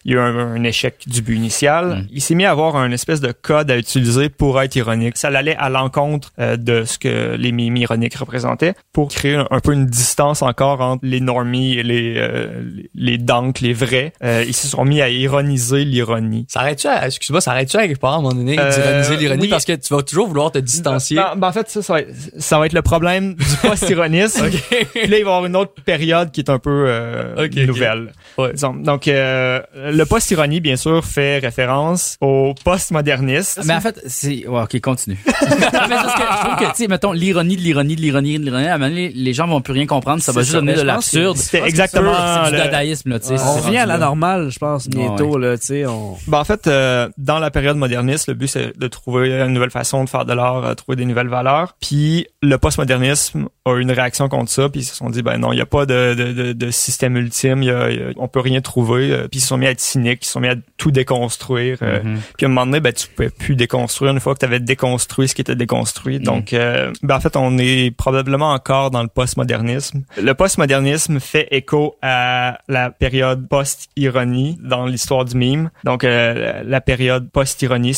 il 0.05 0.11
y 0.11 0.15
a 0.15 0.17
eu 0.17 0.19
un, 0.19 0.37
un 0.37 0.63
échec 0.63 1.03
du 1.07 1.21
but 1.21 1.35
initial. 1.35 1.85
Mm. 1.85 2.07
Il 2.11 2.21
s'est 2.21 2.35
mis 2.35 2.45
à 2.45 2.51
avoir 2.51 2.75
un 2.75 2.91
espèce 2.91 3.21
de 3.21 3.31
code 3.31 3.71
à 3.71 3.77
utiliser 3.77 4.29
pour 4.29 4.61
être 4.61 4.75
ironique. 4.75 5.17
Ça 5.17 5.29
allait 5.29 5.55
à 5.55 5.69
l'encontre 5.69 6.31
euh, 6.39 6.57
de 6.57 6.83
ce 6.85 6.97
que 6.97 7.35
les 7.37 7.51
mimes 7.51 7.77
ironiques 7.77 8.15
représentaient 8.15 8.73
pour 8.93 9.09
créer 9.09 9.35
un, 9.35 9.47
un 9.51 9.59
peu 9.59 9.73
une 9.73 9.85
distance 9.85 10.41
encore 10.41 10.81
entre 10.81 11.05
les 11.05 11.21
normies 11.21 11.77
et 11.77 11.83
les, 11.83 12.15
euh, 12.17 12.63
les, 12.73 12.89
les 12.93 13.17
dunks, 13.17 13.61
les 13.61 13.73
vrais. 13.73 14.13
Euh, 14.23 14.43
ils 14.47 14.55
se 14.55 14.67
sont 14.67 14.85
mis 14.85 15.01
à 15.01 15.09
ironiser 15.09 15.85
l'ironie. 15.85 16.45
Ça 16.49 16.61
arrête-tu 16.61 16.87
à, 16.87 17.05
excuse-moi, 17.05 17.41
ça 17.41 17.51
arrête-tu 17.51 17.77
à 17.77 17.87
quelque 17.87 17.99
part 17.99 18.13
à 18.13 18.17
un 18.17 18.21
moment 18.21 18.35
donné 18.35 18.55
d'ironiser 18.55 19.17
l'ironie? 19.17 19.43
oui. 19.43 19.49
parce 19.49 19.65
que 19.65 19.73
tu 19.73 19.93
vas 19.93 20.01
toujours 20.01 20.27
vouloir 20.27 20.51
te 20.51 20.59
distancier. 20.59 21.17
Ben, 21.17 21.35
ben, 21.37 21.47
en 21.47 21.51
fait, 21.51 21.69
ça, 21.69 21.81
ça 21.81 21.93
va, 21.93 22.01
être, 22.01 22.13
ça 22.37 22.59
va 22.59 22.65
être 22.65 22.73
le 22.73 22.81
problème 22.89 23.35
du 23.35 23.55
post-ironisme. 23.61 24.49
Puis 24.93 25.07
là, 25.07 25.07
il 25.07 25.09
va 25.09 25.17
y 25.17 25.21
avoir 25.21 25.45
une 25.45 25.55
autre 25.55 25.73
période 25.85 26.31
qui 26.31 26.41
est 26.41 26.49
un 26.49 26.59
peu 26.59 26.85
euh, 26.87 27.47
nouvelle. 27.67 28.13
Ouais. 28.37 28.53
Donc, 28.83 29.07
euh, 29.07 29.61
le 29.75 30.03
post-ironie, 30.05 30.59
bien 30.61 30.75
sûr, 30.75 31.03
fait 31.03 31.39
référence 31.39 32.17
au 32.21 32.53
post-modernisme. 32.63 33.61
Mais 33.65 33.73
en 33.73 33.81
fait, 33.81 34.01
c'est. 34.05 34.47
Ouais, 34.47 34.61
ok, 34.63 34.79
continue. 34.81 35.17
mais 35.25 35.69
parce 35.71 36.15
que 36.15 36.21
je 36.21 36.45
trouve 36.45 36.55
que, 36.55 36.71
tu 36.71 36.83
sais, 36.83 36.87
mettons, 36.87 37.11
l'ironie 37.11 37.55
de 37.55 37.61
l'ironie 37.61 37.95
de 37.95 38.01
l'ironie 38.01 38.39
de 38.39 38.43
l'ironie, 38.45 38.67
à 38.67 38.75
un 38.75 38.77
moment 38.77 38.89
donné, 38.89 39.09
les 39.09 39.33
gens 39.33 39.47
vont 39.47 39.61
plus 39.61 39.73
rien 39.73 39.85
comprendre, 39.85 40.21
ça 40.21 40.31
va 40.31 40.41
juste 40.41 40.53
donner 40.53 40.73
de 40.73 40.81
l'absurde. 40.81 41.37
C'est 41.37 41.61
exactement 41.61 42.13
C'est 42.45 42.51
du 42.51 42.57
le- 42.57 42.63
dadaïsme, 42.63 43.09
là, 43.09 43.19
tu 43.19 43.27
sais. 43.27 43.35
On 43.39 43.53
revient 43.61 43.77
à 43.77 43.85
la 43.85 43.97
normale, 43.97 44.49
je 44.49 44.59
pense, 44.59 44.87
bientôt, 44.87 45.37
là, 45.37 45.57
tu 45.57 45.65
sais, 45.65 45.85
on... 45.85 46.17
Ben, 46.27 46.39
en 46.39 46.43
fait, 46.43 46.67
euh, 46.67 47.09
dans 47.17 47.39
la 47.39 47.51
période 47.51 47.77
moderniste, 47.77 48.27
le 48.27 48.33
but, 48.33 48.47
c'est 48.47 48.77
de 48.77 48.87
trouver 48.87 49.29
une 49.31 49.53
nouvelle 49.53 49.71
façon 49.71 50.03
de 50.03 50.09
faire 50.09 50.25
de 50.25 50.33
l'art, 50.33 50.65
euh, 50.65 50.73
trouver 50.73 50.95
des 50.95 51.05
nouvelles 51.05 51.27
valeurs. 51.27 51.75
Puis 51.81 52.27
le 52.41 52.57
postmodernisme 52.79 53.47
a 53.65 53.73
eu 53.75 53.81
une 53.81 53.91
réaction 53.91 54.29
contre 54.29 54.51
ça, 54.51 54.69
puis 54.69 54.81
ils 54.81 54.85
se 54.85 54.95
sont 54.95 55.09
dit, 55.09 55.21
ben 55.21 55.37
non, 55.37 55.51
il 55.51 55.55
n'y 55.57 55.61
a 55.61 55.65
pas 55.65 55.85
de, 55.85 56.53
de, 56.53 56.71
système 56.71 57.17
ultime, 57.17 57.61
y 57.63 57.69
a, 57.71 57.89
il 57.91 57.99
y 57.99 58.01
a- 58.03 58.11
on 58.17 58.27
peut 58.27 58.39
rien 58.39 58.61
trouver. 58.61 59.11
euh, 59.11 59.27
Puis 59.27 59.39
ils 59.39 59.41
se 59.41 59.47
sont 59.47 59.57
mis 59.57 59.67
à 59.67 59.71
être 59.71 59.79
cyniques, 59.81 60.19
ils 60.23 60.25
se 60.27 60.31
sont 60.33 60.39
mis 60.39 60.47
à 60.47 60.55
tout 60.77 60.91
déconstruire. 60.91 61.77
euh, 61.81 62.01
Mhm. 62.03 62.19
Puis 62.37 62.45
à 62.45 62.49
un 62.49 62.51
moment 62.51 62.65
donné, 62.65 62.79
ben, 62.79 62.93
tu 62.93 63.07
pouvais 63.07 63.29
plus 63.29 63.55
déconstruire 63.55 64.11
une 64.11 64.19
fois 64.19 64.33
que 64.33 64.39
tu 64.39 64.45
avais 64.45 64.59
déconstruit 64.59 65.27
ce 65.27 65.35
qui 65.35 65.41
était 65.41 65.55
déconstruit. 65.55 66.19
Donc, 66.19 66.53
euh, 66.53 66.91
ben, 67.03 67.15
en 67.15 67.19
fait, 67.19 67.35
on 67.35 67.57
est 67.57 67.95
probablement 67.95 68.51
encore 68.53 68.91
dans 68.91 69.01
le 69.03 69.09
postmodernisme. 69.09 70.03
Le 70.21 70.33
postmodernisme 70.33 71.19
fait 71.19 71.47
écho 71.51 71.95
à 72.01 72.59
la 72.67 72.89
période 72.91 73.47
post-ironie 73.49 74.57
dans 74.63 74.85
l'histoire 74.85 75.25
du 75.25 75.35
mime. 75.35 75.69
Donc, 75.83 76.03
euh, 76.03 76.61
la 76.65 76.81
période 76.81 77.29
post-ironie, 77.31 77.97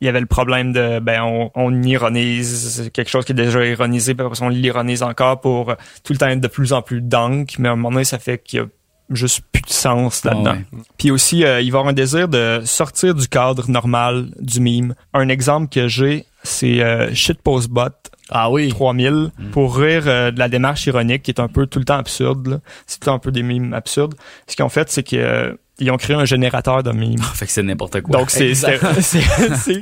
il 0.00 0.04
y 0.06 0.08
avait 0.08 0.20
le 0.20 0.26
problème 0.26 0.72
de, 0.72 0.98
ben, 1.00 1.22
on, 1.22 1.50
on 1.54 1.82
ironise 1.82 2.90
quelque 2.92 3.10
chose 3.10 3.24
qui 3.24 3.32
est 3.32 3.34
déjà 3.34 3.64
ironisé, 3.64 4.13
puis 4.14 4.24
après 4.24 4.36
ça, 4.36 4.44
on 4.44 4.48
l'ironise 4.48 5.02
encore 5.02 5.40
pour 5.40 5.70
euh, 5.70 5.74
tout 6.02 6.12
le 6.12 6.18
temps 6.18 6.28
être 6.28 6.40
de 6.40 6.48
plus 6.48 6.72
en 6.72 6.82
plus 6.82 7.00
dunk. 7.00 7.56
Mais 7.58 7.68
à 7.68 7.72
un 7.72 7.76
moment 7.76 7.90
donné, 7.90 8.04
ça 8.04 8.18
fait 8.18 8.38
qu'il 8.38 8.60
y 8.60 8.62
a 8.62 8.66
juste 9.10 9.42
plus 9.52 9.62
de 9.62 9.68
sens 9.70 10.24
là-dedans. 10.24 10.54
Ah 10.54 10.76
ouais. 10.76 10.82
Puis 10.96 11.10
aussi, 11.10 11.44
euh, 11.44 11.60
il 11.60 11.70
va 11.70 11.78
y 11.78 11.80
avoir 11.80 11.88
un 11.88 11.92
désir 11.92 12.28
de 12.28 12.62
sortir 12.64 13.14
du 13.14 13.28
cadre 13.28 13.70
normal 13.70 14.28
du 14.40 14.60
mime. 14.60 14.94
Un 15.12 15.28
exemple 15.28 15.68
que 15.68 15.88
j'ai, 15.88 16.24
c'est 16.42 16.80
euh, 16.82 17.12
Shitpostbot 17.14 17.90
Ah 18.30 18.50
oui. 18.50 18.68
3000 18.68 19.30
pour 19.52 19.76
rire 19.76 20.04
euh, 20.06 20.30
de 20.30 20.38
la 20.38 20.48
démarche 20.48 20.86
ironique 20.86 21.22
qui 21.22 21.30
est 21.30 21.40
un 21.40 21.48
peu 21.48 21.66
tout 21.66 21.78
le 21.78 21.84
temps 21.84 21.98
absurde. 21.98 22.60
C'est 22.86 22.98
tout 22.98 23.02
le 23.02 23.06
temps 23.06 23.14
un 23.14 23.18
peu 23.18 23.30
des 23.30 23.42
mimes 23.42 23.74
absurdes. 23.74 24.14
Ce 24.46 24.56
qu'ils 24.56 24.64
ont 24.64 24.70
fait, 24.70 24.90
c'est 24.90 25.02
qu'ils 25.02 25.20
ont 25.90 25.96
créé 25.98 26.16
un 26.16 26.24
générateur 26.24 26.82
de 26.82 26.92
mimes. 26.92 27.20
Fait 27.34 27.44
que 27.44 27.52
c'est 27.52 27.62
n'importe 27.62 28.00
quoi. 28.00 28.18
Donc 28.18 28.30
c'est 28.30 28.52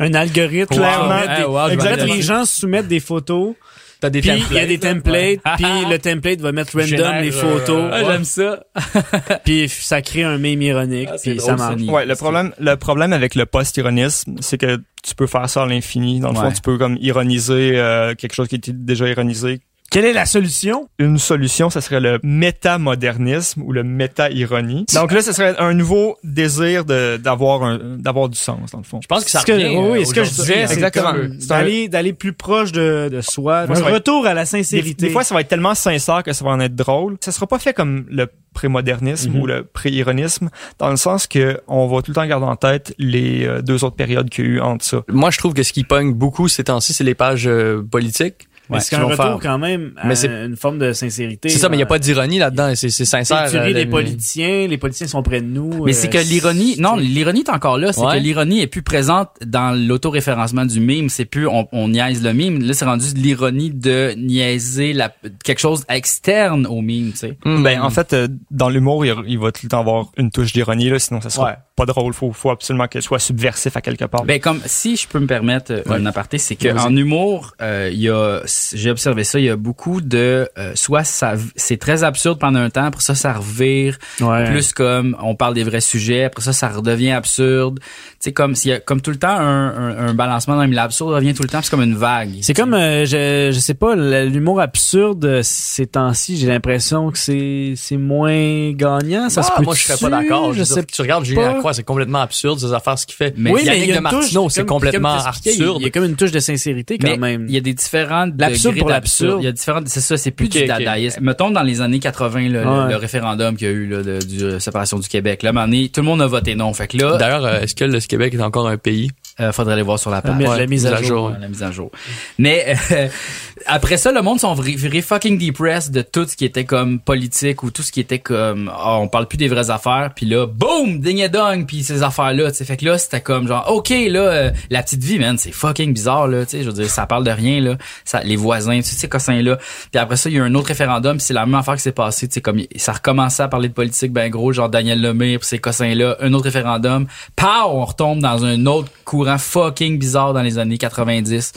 Un 0.01 0.15
algorithme. 0.15 0.75
Clairement. 0.75 1.21
Wow. 1.21 1.31
Hey, 1.31 1.45
wow, 1.45 1.67
fait, 1.69 1.75
Exactement. 1.75 2.15
les 2.15 2.23
gens 2.23 2.45
soumettent 2.45 2.89
des 2.89 3.01
photos, 3.01 3.55
T'as 4.03 4.11
des 4.11 4.21
puis 4.21 4.31
il 4.31 4.35
y 4.35 4.41
a 4.41 4.43
templates, 4.43 4.67
des 4.67 4.79
templates, 4.81 5.39
puis 5.59 5.89
le 5.89 5.97
template 5.97 6.41
va 6.41 6.51
mettre 6.51 6.73
random 6.73 6.89
Génère, 6.89 7.23
les 7.23 7.29
euh, 7.29 7.41
photos, 7.41 7.89
Ah, 7.93 8.03
j'aime 8.05 8.25
ça. 8.25 8.65
puis 9.45 9.69
ça 9.69 10.03
crée 10.03 10.25
un 10.25 10.39
meme 10.39 10.61
ironique, 10.61 11.09
Ah, 11.13 11.17
puis 11.23 11.39
ça 11.39 11.55
marche. 11.55 11.83
Ouais, 11.83 12.05
le 12.05 12.17
problème, 12.17 12.53
le 12.59 12.75
problème 12.75 13.13
avec 13.13 13.37
le 13.37 13.47
post-ironisme, 13.47 14.39
c'est 14.41 14.59
que 14.59 14.81
tu 15.05 15.15
peux 15.15 15.29
faire 15.29 15.49
ça 15.49 15.63
à 15.63 15.67
l'infini. 15.67 16.19
Dans 16.19 16.31
le 16.31 16.35
fond, 16.35 16.51
tu 16.51 16.61
peux 16.63 16.79
comme 16.79 16.99
ironiser 17.01 17.79
euh, 17.79 18.17
quelque 18.17 18.35
chose 18.35 18.49
qui 18.49 18.57
était 18.57 18.73
déjà 18.73 19.07
ironisé. 19.09 19.61
Quelle 19.93 20.07
est 20.07 20.15
la 20.15 20.25
solution? 20.25 20.89
Une 20.99 21.19
solution, 21.19 21.69
ça 21.69 21.83
serait 21.83 22.01
le 22.01 22.19
métamodernisme 22.23 23.61
ou 23.63 23.73
le 23.73 23.83
méta-ironie. 23.83 24.87
Donc 24.95 25.13
là, 25.13 25.21
ce 25.21 25.33
serait 25.33 25.55
un 25.59 25.75
nouveau 25.75 26.17
désir 26.25 26.85
de 26.87 27.19
d'avoir 27.19 27.63
un 27.63 27.79
d'avoir 27.99 28.31
du 28.31 28.39
sens 28.39 28.71
dans 28.73 28.79
le 28.79 28.85
fond. 28.85 29.01
Je 29.03 29.07
pense 29.07 29.25
que 29.25 29.31
ça 29.31 29.41
Ce 29.41 29.45
que, 29.47 29.53
revient. 29.53 29.77
oui, 29.77 29.89
oui, 29.93 30.01
euh, 30.01 30.05
ce 30.07 30.15
que 30.15 30.25
je 30.25 30.31
disais, 30.31 30.63
hein. 30.63 30.67
c'est 30.67 30.75
Exactement. 30.75 31.13
comme 31.13 31.37
C'est 31.39 31.49
d'aller, 31.49 31.89
d'aller 31.89 32.13
plus 32.15 32.33
proche 32.33 32.73
de, 32.73 33.11
de 33.13 33.21
soi. 33.21 33.67
Un 33.69 33.93
retour 33.93 34.27
à 34.27 34.33
la 34.35 34.47
sincérité. 34.47 35.07
des 35.07 35.13
fois, 35.13 35.25
ça 35.25 35.35
va 35.35 35.43
être 35.43 35.49
tellement 35.49 35.75
sincère 35.75 36.23
que 36.23 36.33
ça 36.33 36.43
va 36.45 36.53
en 36.53 36.61
être 36.61 36.75
drôle. 36.75 37.19
Ça 37.21 37.31
sera 37.31 37.47
pas 37.47 37.59
fait 37.59 37.75
comme 37.75 38.07
le 38.11 38.29
prémodernisme 38.55 39.31
Mhm. 39.33 39.41
ou 39.41 39.47
le 39.47 39.63
pré-ironisme, 39.65 40.49
dans 40.79 40.91
le 40.91 40.97
sens 40.97 41.27
que 41.27 41.61
on 41.69 41.87
va 41.87 42.01
tout 42.03 42.11
le 42.11 42.15
temps 42.15 42.27
garder 42.27 42.47
en 42.47 42.57
tête 42.57 42.95
les 42.99 43.47
euh, 43.47 43.61
deux 43.63 43.85
autres 43.85 43.97
périodes 43.97 44.29
qu'il 44.31 44.45
y 44.45 44.49
a 44.49 44.51
eu 44.53 44.61
entre 44.61 44.85
ça. 44.85 45.03
Moi, 45.09 45.31
je 45.31 45.39
trouve 45.39 45.53
que 45.55 45.63
ce 45.63 45.73
qui 45.73 45.85
pogne 45.85 46.13
beaucoup 46.15 46.49
ces 46.49 46.65
temps-ci, 46.65 46.93
c'est 46.95 47.05
les 47.05 47.15
pages 47.15 47.47
euh, 47.47 47.83
politiques. 47.83 48.49
Mais 48.71 48.81
c'est 48.81 48.97
un 48.97 49.05
retour 49.05 49.17
faire- 49.25 49.39
quand 49.41 49.59
même 49.59 49.93
à 49.97 50.07
Mais 50.07 50.15
c'est- 50.15 50.29
une 50.47 50.57
forme 50.57 50.79
de 50.79 50.93
sincérité. 50.93 51.49
C'est 51.49 51.59
ça, 51.59 51.69
mais 51.69 51.77
il 51.77 51.79
n'y 51.79 51.83
a 51.85 51.87
pas 51.87 51.99
d'ironie 51.99 52.39
là-dedans. 52.39 52.73
C'est 52.75 52.91
sincère. 52.91 53.49
tu 53.51 53.57
ris 53.59 53.71
euh, 53.71 53.75
des 53.75 53.85
le- 53.85 53.91
politiciens, 53.91 54.67
les 54.67 54.79
politiciens 54.79 55.07
sont 55.09 55.23
près 55.23 55.41
de 55.41 55.47
nous. 55.47 55.85
Mais 55.85 55.91
euh, 55.93 55.95
c'est 55.95 56.09
que 56.09 56.19
l'ironie, 56.19 56.77
non, 56.79 56.97
l'ironie 56.97 57.41
est 57.41 57.51
encore 57.51 57.79
là. 57.79 57.93
C'est 57.93 58.01
Ouais. 58.01 58.19
que 58.19 58.23
l'ironie 58.23 58.61
est 58.61 58.67
plus 58.67 58.83
présente 58.83 59.29
dans 59.45 59.73
l'autoréférencement 59.79 60.65
du 60.67 60.81
mime. 60.81 61.09
C'est 61.09 61.25
plus 61.25 61.47
on, 61.47 61.69
on 61.73 61.89
niaise 61.89 62.23
le 62.23 62.33
mime. 62.33 62.63
Là, 62.63 62.73
c'est 62.75 62.85
rendu 62.85 63.13
de 63.13 63.19
l'ironie 63.19 63.71
de 63.71 64.15
niaiser 64.17 64.93
la, 64.93 65.13
quelque 65.45 65.59
chose 65.61 65.85
externe 65.89 66.67
au 66.67 66.81
mime, 66.81 67.13
tu 67.13 67.19
sais. 67.19 67.39
Hmm. 67.45 67.63
Ben, 67.63 67.81
en 67.83 67.91
fait, 67.91 68.13
euh, 68.13 68.29
dans 68.51 68.69
l'humour, 68.69 69.05
il, 69.05 69.39
va 69.39 69.53
tout 69.53 69.61
le 69.65 69.69
temps 69.69 69.81
avoir 69.81 70.07
une 70.17 70.31
touche 70.31 70.53
d'ironie, 70.53 70.89
là, 70.91 70.99
sinon 70.99 71.21
ça 71.21 71.31
sera 71.31 71.47
Ouais. 71.47 71.55
pas 71.77 71.87
drôle. 71.87 72.13
Faut, 72.13 72.33
faut 72.33 72.51
absolument 72.51 72.87
que 72.89 73.01
ce 73.01 73.07
soit 73.07 73.19
subversif 73.19 73.77
à 73.77 73.81
quelque 73.81 74.05
part. 74.05 74.25
Ben 74.25 74.41
comme 74.41 74.61
si 74.67 74.97
je 74.97 75.07
peux 75.09 75.19
me 75.21 75.27
permettre 75.27 75.73
euh, 75.73 75.83
Ouais. 75.87 75.97
un 75.97 76.07
aparté, 76.07 76.39
c'est 76.39 76.57
que 76.57 76.69
en 76.77 76.95
humour, 76.97 77.55
euh, 77.61 77.91
il 77.93 78.01
y 78.01 78.09
a, 78.09 78.41
j'ai 78.75 78.91
observé 78.91 79.25
ça, 79.25 79.39
il 79.39 79.45
y 79.47 79.51
a 79.51 79.57
beaucoup 79.57 80.01
de, 80.01 80.49
euh, 80.59 80.73
soit 80.75 81.05
ça, 81.05 81.35
c'est 81.57 81.77
très 81.79 82.05
absurde 82.05 82.39
pendant 82.39 82.61
un 82.61 82.71
temps, 82.71 82.85
après 82.85 83.03
ça 83.03 83.15
ça 83.15 83.33
revire, 83.35 83.99
Ouais. 84.21 84.45
plus 84.51 84.73
comme 84.73 85.17
on 85.23 85.35
parle 85.35 85.55
des 85.55 85.65
vrais 85.65 85.81
sujets, 85.81 86.25
après 86.25 86.43
ça 86.43 86.53
ça 86.53 86.69
redevient 86.69 87.13
absurde, 87.13 87.79
tu 87.81 87.87
sais 88.21 88.33
comme 88.33 88.55
s'il 88.55 88.71
y 88.71 88.75
a 88.75 88.81
comme 88.81 89.01
tout 89.01 89.11
le 89.11 89.17
temps 89.19 89.29
un, 89.37 89.69
un, 89.69 90.09
un 90.09 90.15
balancement 90.15 90.57
dans 90.57 90.65
l'absurde 90.67 91.13
revient 91.15 91.35
tout 91.35 91.43
le 91.43 91.49
temps, 91.49 91.59
puis 91.59 91.67
c'est 91.67 91.71
comme 91.77 91.83
une 91.83 91.97
vague. 91.97 92.31
C'est 92.43 92.55
comme, 92.55 92.75
euh, 92.75 93.05
je, 93.05 93.51
je 93.53 93.59
sais 93.61 93.75
pas, 93.75 93.95
l'humour 93.95 94.61
absurde 94.61 95.41
ces 95.43 95.87
temps-ci, 95.87 96.37
j'ai 96.37 96.47
l'impression 96.47 97.11
que 97.11 97.19
c'est 97.19 97.75
c'est 97.77 97.97
moins 97.97 98.73
gagnant. 98.73 99.29
Ça 99.29 99.43
se 99.43 99.51
Ah, 99.53 99.59
peut 99.59 99.65
moi, 99.65 99.75
je 99.75 99.83
serais 99.83 99.99
pas 99.99 100.09
d'accord. 100.11 100.53
Je 100.53 100.59
Je 100.61 100.65
sais 100.65 100.75
sais, 100.75 100.85
tu 100.85 101.03
regardes 101.03 101.25
Julien. 101.25 101.53
Lacroix, 101.55 101.73
c'est 101.75 101.83
complètement 101.83 102.21
absurde, 102.21 102.59
ces 102.59 102.73
affaires, 102.73 102.99
ce 102.99 103.07
qu'il 103.07 103.17
fait. 103.17 103.35
Mais 103.37 103.51
oui, 103.51 103.63
mais 103.67 103.81
il 103.81 103.87
y 103.87 103.93
a 103.93 103.95
de 103.95 103.99
une 104.01 104.05
touche, 104.05 104.13
Martineau, 104.21 104.49
c'est 104.49 104.67
complètement 104.67 105.15
absurde. 105.15 105.79
Il 105.81 105.85
y 105.85 105.87
a 105.87 105.91
comme 105.91 106.05
une 106.05 106.17
touche 106.17 106.31
de 106.31 106.39
sincérité 106.41 106.99
quand 106.99 107.09
Mais 107.09 107.17
même. 107.17 107.47
il 107.49 107.55
y 107.55 107.57
a 107.57 107.61
des 107.61 107.75
différents 107.75 108.27
L'absurde 108.49 108.79
pour 108.79 108.89
l'absurde. 108.89 109.39
Il 109.41 109.45
y 109.45 109.49
a 109.49 109.53
différentes, 109.53 109.89
c'est 109.89 110.01
ça, 110.01 110.17
c'est 110.17 110.31
plus 110.31 110.49
du 110.49 110.65
dadaïsme. 110.67 111.21
Mettons 111.23 111.51
dans 111.51 111.63
les 111.63 111.81
années 111.81 111.99
80, 111.99 112.41
le, 112.49 112.49
le- 112.49 112.59
Ouais. 112.67 112.89
le 112.91 112.97
référendum 112.97 113.57
qu'il 113.57 113.67
y 113.67 113.71
a 113.71 113.73
eu 113.73 113.87
là, 113.87 114.03
de, 114.03 114.19
du 114.25 114.43
euh, 114.45 114.59
séparation 114.59 114.99
du 114.99 115.09
Québec. 115.09 115.43
Là, 115.43 115.49
à 115.49 115.51
un 115.51 115.55
moment 115.55 115.67
donné, 115.67 115.89
tout 115.89 116.01
le 116.01 116.07
monde 116.07 116.23
a 116.23 116.27
voté 116.27 116.55
non. 116.55 116.73
Fait 116.75 116.87
que 116.89 116.97
là, 116.97 117.17
D'ailleurs, 117.17 117.45
euh, 117.45 117.61
est-ce 117.61 117.75
que 117.75 117.85
le 117.85 117.99
Québec 118.01 118.35
est 118.35 118.41
encore 118.43 118.69
un 118.69 118.77
pays? 118.77 119.11
Euh, 119.41 119.51
faudrait 119.51 119.73
aller 119.73 119.83
voir 119.83 119.99
sur 119.99 120.11
la 120.11 120.21
page. 120.21 120.39
La, 120.39 120.59
la 120.59 120.67
mise 120.67 120.87
à 120.87 121.03
jour. 121.03 121.31
Ouais, 121.31 121.39
la 121.41 121.49
mise 121.49 121.63
à 121.63 121.71
jour. 121.71 121.91
Mais 122.39 122.77
euh, 122.93 123.09
après 123.67 123.97
ça, 123.97 124.13
le 124.13 124.21
monde 124.21 124.39
sont 124.39 124.53
virés 124.55 125.01
fucking 125.01 125.39
depressed 125.39 125.91
de 125.91 126.03
tout 126.03 126.27
ce 126.27 126.37
qui 126.37 126.45
était 126.45 126.65
comme 126.65 127.01
politique 127.01 127.63
ou 127.63 127.71
tout 127.71 127.83
ce 127.83 127.93
qui 127.93 128.01
était 128.01 128.19
comme 128.19 128.71
ah, 128.75 128.99
on 128.99 129.09
parle 129.09 129.27
plus 129.27 129.39
des 129.39 129.49
vraies 129.49 129.71
affaires 129.71 130.11
puis 130.15 130.27
là 130.27 130.47
boum 130.47 131.01
ding 131.01 131.19
et 131.19 131.29
dong 131.29 131.67
puis 131.67 131.83
ces 131.83 132.03
affaires 132.03 132.33
là, 132.35 132.51
tu 132.51 132.59
sais 132.59 132.65
fait 132.65 132.77
que 132.77 132.85
là 132.85 132.99
c'était 132.99 133.21
comme 133.21 133.49
genre 133.49 133.65
OK 133.73 133.91
là 133.91 134.21
euh, 134.21 134.51
la 134.71 134.83
petite 134.83 135.03
vie 135.03 135.19
man, 135.19 135.39
c'est 135.39 135.53
fucking 135.53 135.93
bizarre 135.93 136.29
là, 136.29 136.45
tu 136.45 136.51
sais 136.51 136.63
je 136.63 136.69
veux 136.69 136.75
dire 136.75 136.91
ça 136.91 137.07
parle 137.07 137.25
de 137.25 137.31
rien 137.31 137.61
là, 137.61 137.77
ça 138.05 138.23
les 138.23 138.37
voisins, 138.37 138.77
tu 138.77 138.83
sais 138.83 138.97
ces 138.97 139.09
cossins 139.09 139.41
là. 139.41 139.57
Puis 139.91 139.99
après 139.99 140.17
ça, 140.17 140.29
il 140.29 140.37
y 140.37 140.41
a 140.41 140.43
eu 140.43 140.47
un 140.47 140.55
autre 140.55 140.69
référendum, 140.69 141.19
c'est 141.21 141.35
la 141.35 141.47
même 141.47 141.55
affaire 141.55 141.77
qui 141.77 141.83
s'est 141.83 141.93
passée, 141.93 142.29
tu 142.29 142.35
sais 142.35 142.41
comme 142.41 142.61
ça 142.77 142.93
recommençait 142.93 143.43
à 143.43 143.49
parler 143.49 143.69
de 143.69 143.75
politique 143.75 144.13
ben 144.13 144.29
gros, 144.29 144.53
genre 144.53 144.69
Daniel 144.69 145.01
Lemire 145.01 145.39
puis 145.39 145.49
ces 145.49 145.59
cossins 145.59 145.95
là, 145.95 146.17
un 146.21 146.33
autre 146.35 146.45
référendum, 146.45 147.07
pow, 147.37 147.47
on 147.67 147.85
retombe 147.85 148.21
dans 148.21 148.45
un 148.45 148.67
autre 148.67 148.91
courant 149.23 149.39
fucking 149.39 149.99
bizarre 149.99 150.33
dans 150.33 150.43
les 150.43 150.59
années 150.59 150.79
90. 150.79 151.53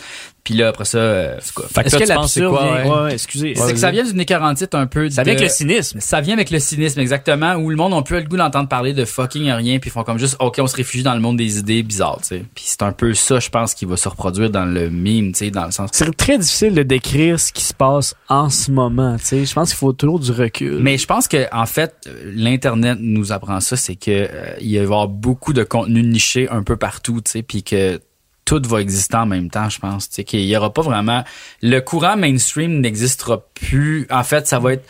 Puis 0.46 0.54
là 0.54 0.70
après 0.70 0.86
ça 0.86 1.00
euh, 1.00 1.36
c'est 1.42 1.54
quoi? 1.54 1.66
Fait 1.68 1.82
que 1.82 1.88
Est-ce 1.88 1.98
que 1.98 2.06
c'est 2.06 2.14
l'absurde 2.14 2.56
quoi, 2.56 2.64
vient- 2.82 2.86
ouais? 2.94 3.02
ouais, 3.06 3.14
excusez. 3.14 3.54
c'est 3.56 3.74
que 3.74 3.80
ça 3.80 3.92
vient 3.92 4.04
d'une 4.06 4.20
écarantite 4.22 4.74
un 4.76 4.86
peu 4.88 5.10
Ça 5.10 5.24
de- 5.24 5.30
vient 5.30 5.36
avec 5.38 5.50
le 5.50 5.54
cynisme. 5.54 6.00
ça 6.00 6.22
vient 6.22 6.36
avec 6.36 6.52
le 6.52 6.60
cynisme 6.60 7.00
exactement 7.02 7.56
où 7.56 7.70
le 7.72 7.76
monde 7.76 7.92
n'a 7.94 8.02
plus 8.04 8.18
le 8.18 8.24
goût 8.24 8.38
d'entendre 8.38 8.70
parler 8.70 8.94
de 8.94 9.04
fucking 9.06 9.50
rien 9.52 9.80
puis 9.80 9.90
ils 9.90 9.92
font 9.92 10.04
comme 10.04 10.20
juste 10.20 10.38
ok 10.40 10.58
on 10.60 10.68
se 10.68 10.76
réfugie 10.76 11.04
dans 11.04 11.16
le 11.16 11.20
monde 11.20 11.36
des 11.38 11.58
idées 11.58 11.82
bizarres 11.84 12.20
tu 12.22 12.28
sais 12.28 12.44
puis 12.54 12.64
c'est 12.68 12.84
un 12.84 12.92
peu 12.92 13.14
ça 13.16 13.40
je 13.40 13.50
pense 13.50 13.74
qui 13.74 13.86
va 13.86 13.98
se 13.98 14.08
reproduire 14.08 14.52
dans 14.52 14.66
le 14.66 14.90
meme 14.92 15.32
tu 15.34 15.40
sais 15.40 15.52
dans 15.52 15.66
le 15.66 15.72
sens 15.72 15.90
C'est 15.94 16.16
très 16.16 16.38
difficile 16.38 16.76
de 16.76 16.84
décrire 16.84 17.40
ce 17.40 17.52
qui 17.52 17.64
se 17.64 17.74
passe 17.74 18.14
en 18.30 18.50
ce 18.52 18.70
moment, 18.72 19.18
tu 19.18 19.26
sais. 19.26 19.46
Je 19.46 19.54
pense 19.54 19.70
qu'il 19.70 19.78
faut 19.78 19.94
toujours 19.94 20.20
du 20.20 20.32
recul. 20.32 20.78
mais 20.80 20.98
je 21.00 21.08
pense 21.08 21.28
que 21.28 21.48
en 21.52 21.66
fait 21.66 21.96
euh, 22.08 22.32
l'internet 22.36 23.00
nous 23.02 23.32
apprend 23.32 23.60
ça 23.60 23.76
c'est 23.76 23.96
que 23.96 24.12
euh, 24.12 24.54
il 24.62 24.76
va 24.76 24.80
y 24.80 24.84
avoir 24.84 25.08
beaucoup 25.08 25.54
de 25.54 25.64
contenu 25.64 26.04
niché 26.04 26.48
un 26.50 26.62
peu 26.62 26.78
partout 26.78 27.20
tu 27.26 27.32
sais 27.32 27.42
puis 27.42 27.64
que 27.64 28.00
tout 28.46 28.62
va 28.66 28.80
exister 28.80 29.18
en 29.18 29.26
même 29.26 29.50
temps, 29.50 29.70
je 29.70 29.80
pense. 29.80 30.08
Tu 30.10 30.16
sais, 30.16 30.24
qu'il 30.24 30.42
y 30.46 30.56
aura 30.56 30.72
pas 30.72 30.82
vraiment 30.84 31.24
le 31.62 31.80
courant 31.82 32.16
mainstream 32.16 32.80
n'existera 32.80 33.44
plus. 33.56 34.08
En 34.12 34.24
fait, 34.24 34.48
ça 34.48 34.60
va 34.60 34.74
être 34.74 34.88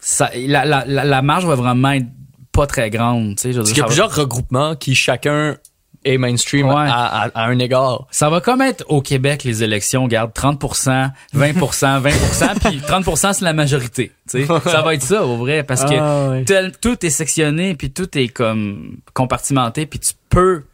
ça, 0.00 0.30
la, 0.34 0.64
la, 0.64 0.84
la, 0.86 1.04
la 1.04 1.22
marge 1.22 1.44
va 1.44 1.54
vraiment 1.54 1.90
être 1.92 2.06
pas 2.52 2.66
très 2.66 2.88
grande. 2.90 3.36
Tu 3.36 3.42
sais, 3.42 3.52
je 3.52 3.58
veux 3.58 3.62
Parce 3.64 3.72
dire, 3.72 3.74
qu'il 3.74 3.78
y 3.78 3.80
a 3.80 3.84
va- 3.84 3.88
plusieurs 3.88 4.14
regroupements 4.14 4.74
qui 4.76 4.94
chacun 4.94 5.56
est 6.02 6.16
mainstream 6.16 6.66
Ouais. 6.66 6.74
à, 6.74 7.24
à- 7.24 7.28
à 7.34 7.44
un 7.48 7.58
égard. 7.58 8.06
Ça 8.10 8.30
va 8.30 8.40
comme 8.40 8.62
être 8.62 8.82
au 8.88 9.02
Québec, 9.02 9.44
les 9.44 9.62
élections, 9.62 10.08
garde 10.08 10.32
30%, 10.32 11.10
20%, 11.34 12.00
20%, 12.00 12.58
puis 12.70 12.80
30% 12.80 13.34
c'est 13.34 13.44
la 13.44 13.52
majorité. 13.52 14.10
Tu 14.30 14.46
sais, 14.46 14.60
ça 14.64 14.80
va 14.80 14.94
être 14.94 15.02
ça, 15.02 15.26
au 15.26 15.36
vrai, 15.36 15.62
parce 15.62 15.84
que 15.84 15.94
Ah, 16.00 16.30
ouais. 16.30 16.44
tel- 16.44 16.72
tout 16.80 17.04
est 17.04 17.10
sectionné, 17.10 17.74
puis 17.74 17.90
tout 17.90 18.16
est 18.16 18.28
comme 18.28 18.96
compartimenté, 19.12 19.84
puis 19.84 19.98
tu 19.98 20.14
peux 20.30 20.64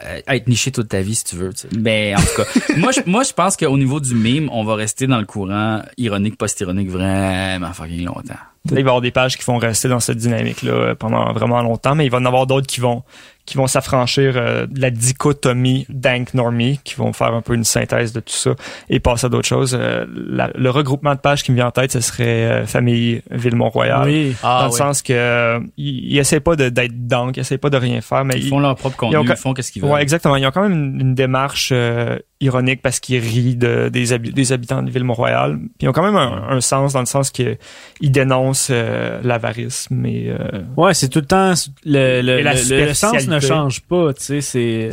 être 0.00 0.46
niché 0.48 0.70
toute 0.70 0.88
ta 0.88 1.00
vie 1.00 1.14
si 1.14 1.24
tu 1.24 1.36
veux. 1.36 1.52
tu 1.52 1.60
sais. 1.60 1.68
Mais 1.78 2.14
en 2.14 2.20
tout 2.20 2.42
cas, 2.42 2.60
moi 2.76 2.92
je, 2.92 3.00
moi 3.06 3.22
je 3.22 3.32
pense 3.32 3.56
qu'au 3.56 3.78
niveau 3.78 4.00
du 4.00 4.14
meme, 4.14 4.48
on 4.52 4.64
va 4.64 4.74
rester 4.74 5.06
dans 5.06 5.18
le 5.18 5.24
courant 5.24 5.82
ironique, 5.96 6.36
post-ironique 6.36 6.90
vraiment 6.90 7.72
fucking 7.72 8.04
longtemps. 8.04 8.34
Là, 8.70 8.72
il 8.72 8.74
va 8.74 8.78
y 8.78 8.82
avoir 8.82 9.00
des 9.00 9.12
pages 9.12 9.36
qui 9.36 9.44
vont 9.44 9.58
rester 9.58 9.88
dans 9.88 10.00
cette 10.00 10.18
dynamique-là 10.18 10.72
euh, 10.72 10.94
pendant 10.94 11.32
vraiment 11.32 11.62
longtemps, 11.62 11.94
mais 11.94 12.04
il 12.04 12.10
va 12.10 12.18
y 12.18 12.20
en 12.20 12.24
avoir 12.24 12.46
d'autres 12.46 12.66
qui 12.66 12.80
vont 12.80 13.04
qui 13.46 13.56
vont 13.56 13.66
s'affranchir 13.66 14.34
euh, 14.36 14.66
de 14.66 14.80
la 14.80 14.90
dichotomie 14.90 15.86
dank 15.88 16.34
normie, 16.34 16.80
qui 16.84 16.94
vont 16.96 17.12
faire 17.12 17.32
un 17.32 17.40
peu 17.42 17.54
une 17.54 17.64
synthèse 17.64 18.12
de 18.12 18.20
tout 18.20 18.32
ça 18.34 18.50
et 18.90 19.00
passer 19.00 19.26
à 19.26 19.28
d'autres 19.28 19.46
choses. 19.48 19.76
Euh, 19.78 20.04
la- 20.28 20.50
le 20.54 20.68
regroupement 20.70 21.14
de 21.14 21.20
pages 21.20 21.42
qui 21.42 21.52
me 21.52 21.56
vient 21.56 21.68
en 21.68 21.70
tête, 21.70 21.92
ce 21.92 22.00
serait 22.00 22.24
euh, 22.26 22.66
Famille 22.66 23.22
Ville-Mont-Royal. 23.30 24.02
Oui. 24.06 24.34
Ah, 24.42 24.58
dans 24.62 24.66
le 24.66 24.72
sens 24.72 25.02
que 25.02 25.12
euh, 25.12 25.60
ils, 25.76 26.12
ils 26.14 26.18
essaient 26.18 26.40
pas 26.40 26.56
de- 26.56 26.68
d'être 26.68 27.06
dank, 27.06 27.36
ils 27.36 27.40
essaient 27.40 27.56
pas 27.58 27.70
de 27.70 27.76
rien 27.76 28.00
faire, 28.00 28.24
mais 28.24 28.34
Ils 28.36 28.48
font 28.48 28.58
leur 28.60 28.74
propre 28.76 28.96
contenu, 28.96 29.16
ont 29.18 29.24
ils, 29.24 29.36
font 29.36 29.54
qu'est-ce 29.54 29.70
qu'ils 29.72 29.82
veulent. 29.82 29.92
Ouais, 29.92 30.02
exactement. 30.02 30.36
Ils 30.36 30.46
ont 30.46 30.50
quand 30.50 30.62
même 30.68 30.72
une, 30.72 31.00
une 31.00 31.14
démarche 31.14 31.70
euh, 31.72 32.18
ironique 32.40 32.82
parce 32.82 33.00
qu'ils 33.00 33.18
rient 33.18 33.56
de, 33.56 33.88
des, 33.88 34.12
habi- 34.12 34.32
des 34.32 34.52
habitants 34.52 34.82
de 34.82 34.90
Ville-Mont-Royal. 34.90 35.56
Puis 35.58 35.68
ils 35.82 35.88
ont 35.88 35.92
quand 35.92 36.02
même 36.04 36.16
un, 36.16 36.48
un 36.50 36.60
sens 36.60 36.92
dans 36.92 37.00
le 37.00 37.06
sens 37.06 37.30
que 37.30 37.56
ils 38.00 38.12
dénoncent 38.12 38.68
euh, 38.70 39.20
l'avarisme 39.22 40.04
et 40.04 40.26
euh, 40.28 40.60
Ouais, 40.76 40.92
c'est 40.94 41.08
tout 41.08 41.20
le 41.20 41.26
temps 41.26 41.54
le 41.84 42.20
le, 42.20 42.38
Et 42.38 42.42
la 42.42 42.52
le- 42.54 42.86
le 42.86 42.94
sens 42.94 43.26
ne 43.26 43.40
change 43.40 43.80
pas, 43.82 44.12
tu 44.12 44.22
sais, 44.22 44.40
c'est. 44.42 44.90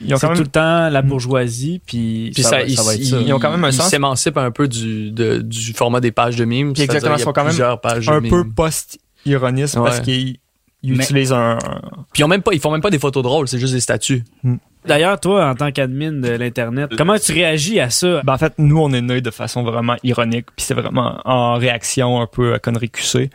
Ils 0.00 0.14
ont 0.14 0.18
quand 0.18 0.28
tout 0.28 0.34
même 0.34 0.42
le 0.42 0.46
temps 0.46 0.88
la 0.90 1.02
bourgeoisie 1.02 1.80
puis, 1.84 2.30
Puis 2.32 2.44
ça, 2.44 2.62
ils, 2.62 2.76
ça 2.76 2.84
va 2.84 2.94
être 2.94 3.00
ils- 3.00 3.06
ça. 3.06 3.16
Ils 3.20 3.32
ont 3.32 3.40
quand 3.40 3.50
même 3.50 3.64
un 3.64 3.70
ils 3.70 3.74
sens. 3.74 3.88
s'émancipent 3.90 4.36
un 4.38 4.52
peu 4.52 4.68
du, 4.68 5.10
de- 5.10 5.38
du 5.38 5.72
format 5.72 5.98
des 5.98 6.12
pages 6.12 6.36
de 6.36 6.44
mimes. 6.44 6.72
Puis 6.72 6.82
exactement, 6.84 7.16
ils 7.16 7.20
sont 7.20 7.32
quand 7.32 7.42
même 7.42 7.48
plusieurs 7.48 7.80
pages 7.80 8.06
de 8.06 8.12
un 8.12 8.20
peu 8.22 8.44
post-ironisme 8.48 9.82
parce 9.82 9.98
qu'ils 10.00 10.36
ils 10.84 10.92
Mais- 10.94 11.02
utilisent 11.02 11.32
un, 11.32 11.58
Puis 12.12 12.20
ils 12.20 12.24
ont 12.24 12.28
même 12.28 12.42
pas, 12.42 12.52
ils 12.52 12.60
font 12.60 12.70
même 12.70 12.80
pas 12.80 12.90
des 12.90 13.00
photos 13.00 13.24
drôles, 13.24 13.48
c'est 13.48 13.58
juste 13.58 13.74
des 13.74 13.80
statues. 13.80 14.22
D'ailleurs, 14.86 15.18
toi, 15.20 15.48
en 15.50 15.54
tant 15.54 15.70
qu'admin 15.72 16.12
de 16.12 16.28
l'internet, 16.30 16.90
comment 16.96 17.18
tu 17.18 17.32
réagis 17.32 17.78
à 17.80 17.90
ça? 17.90 18.22
Ben, 18.24 18.34
en 18.34 18.38
fait, 18.38 18.54
nous, 18.58 18.78
on 18.80 18.92
est 18.92 19.00
nés 19.02 19.20
de 19.20 19.30
façon 19.30 19.62
vraiment 19.62 19.96
ironique, 20.02 20.46
puis 20.56 20.64
c'est 20.64 20.74
vraiment 20.74 21.20
en 21.24 21.54
réaction 21.56 22.20
un 22.20 22.26
peu 22.26 22.54
à 22.54 22.58
connerie 22.58 22.88
QC. 22.90 23.30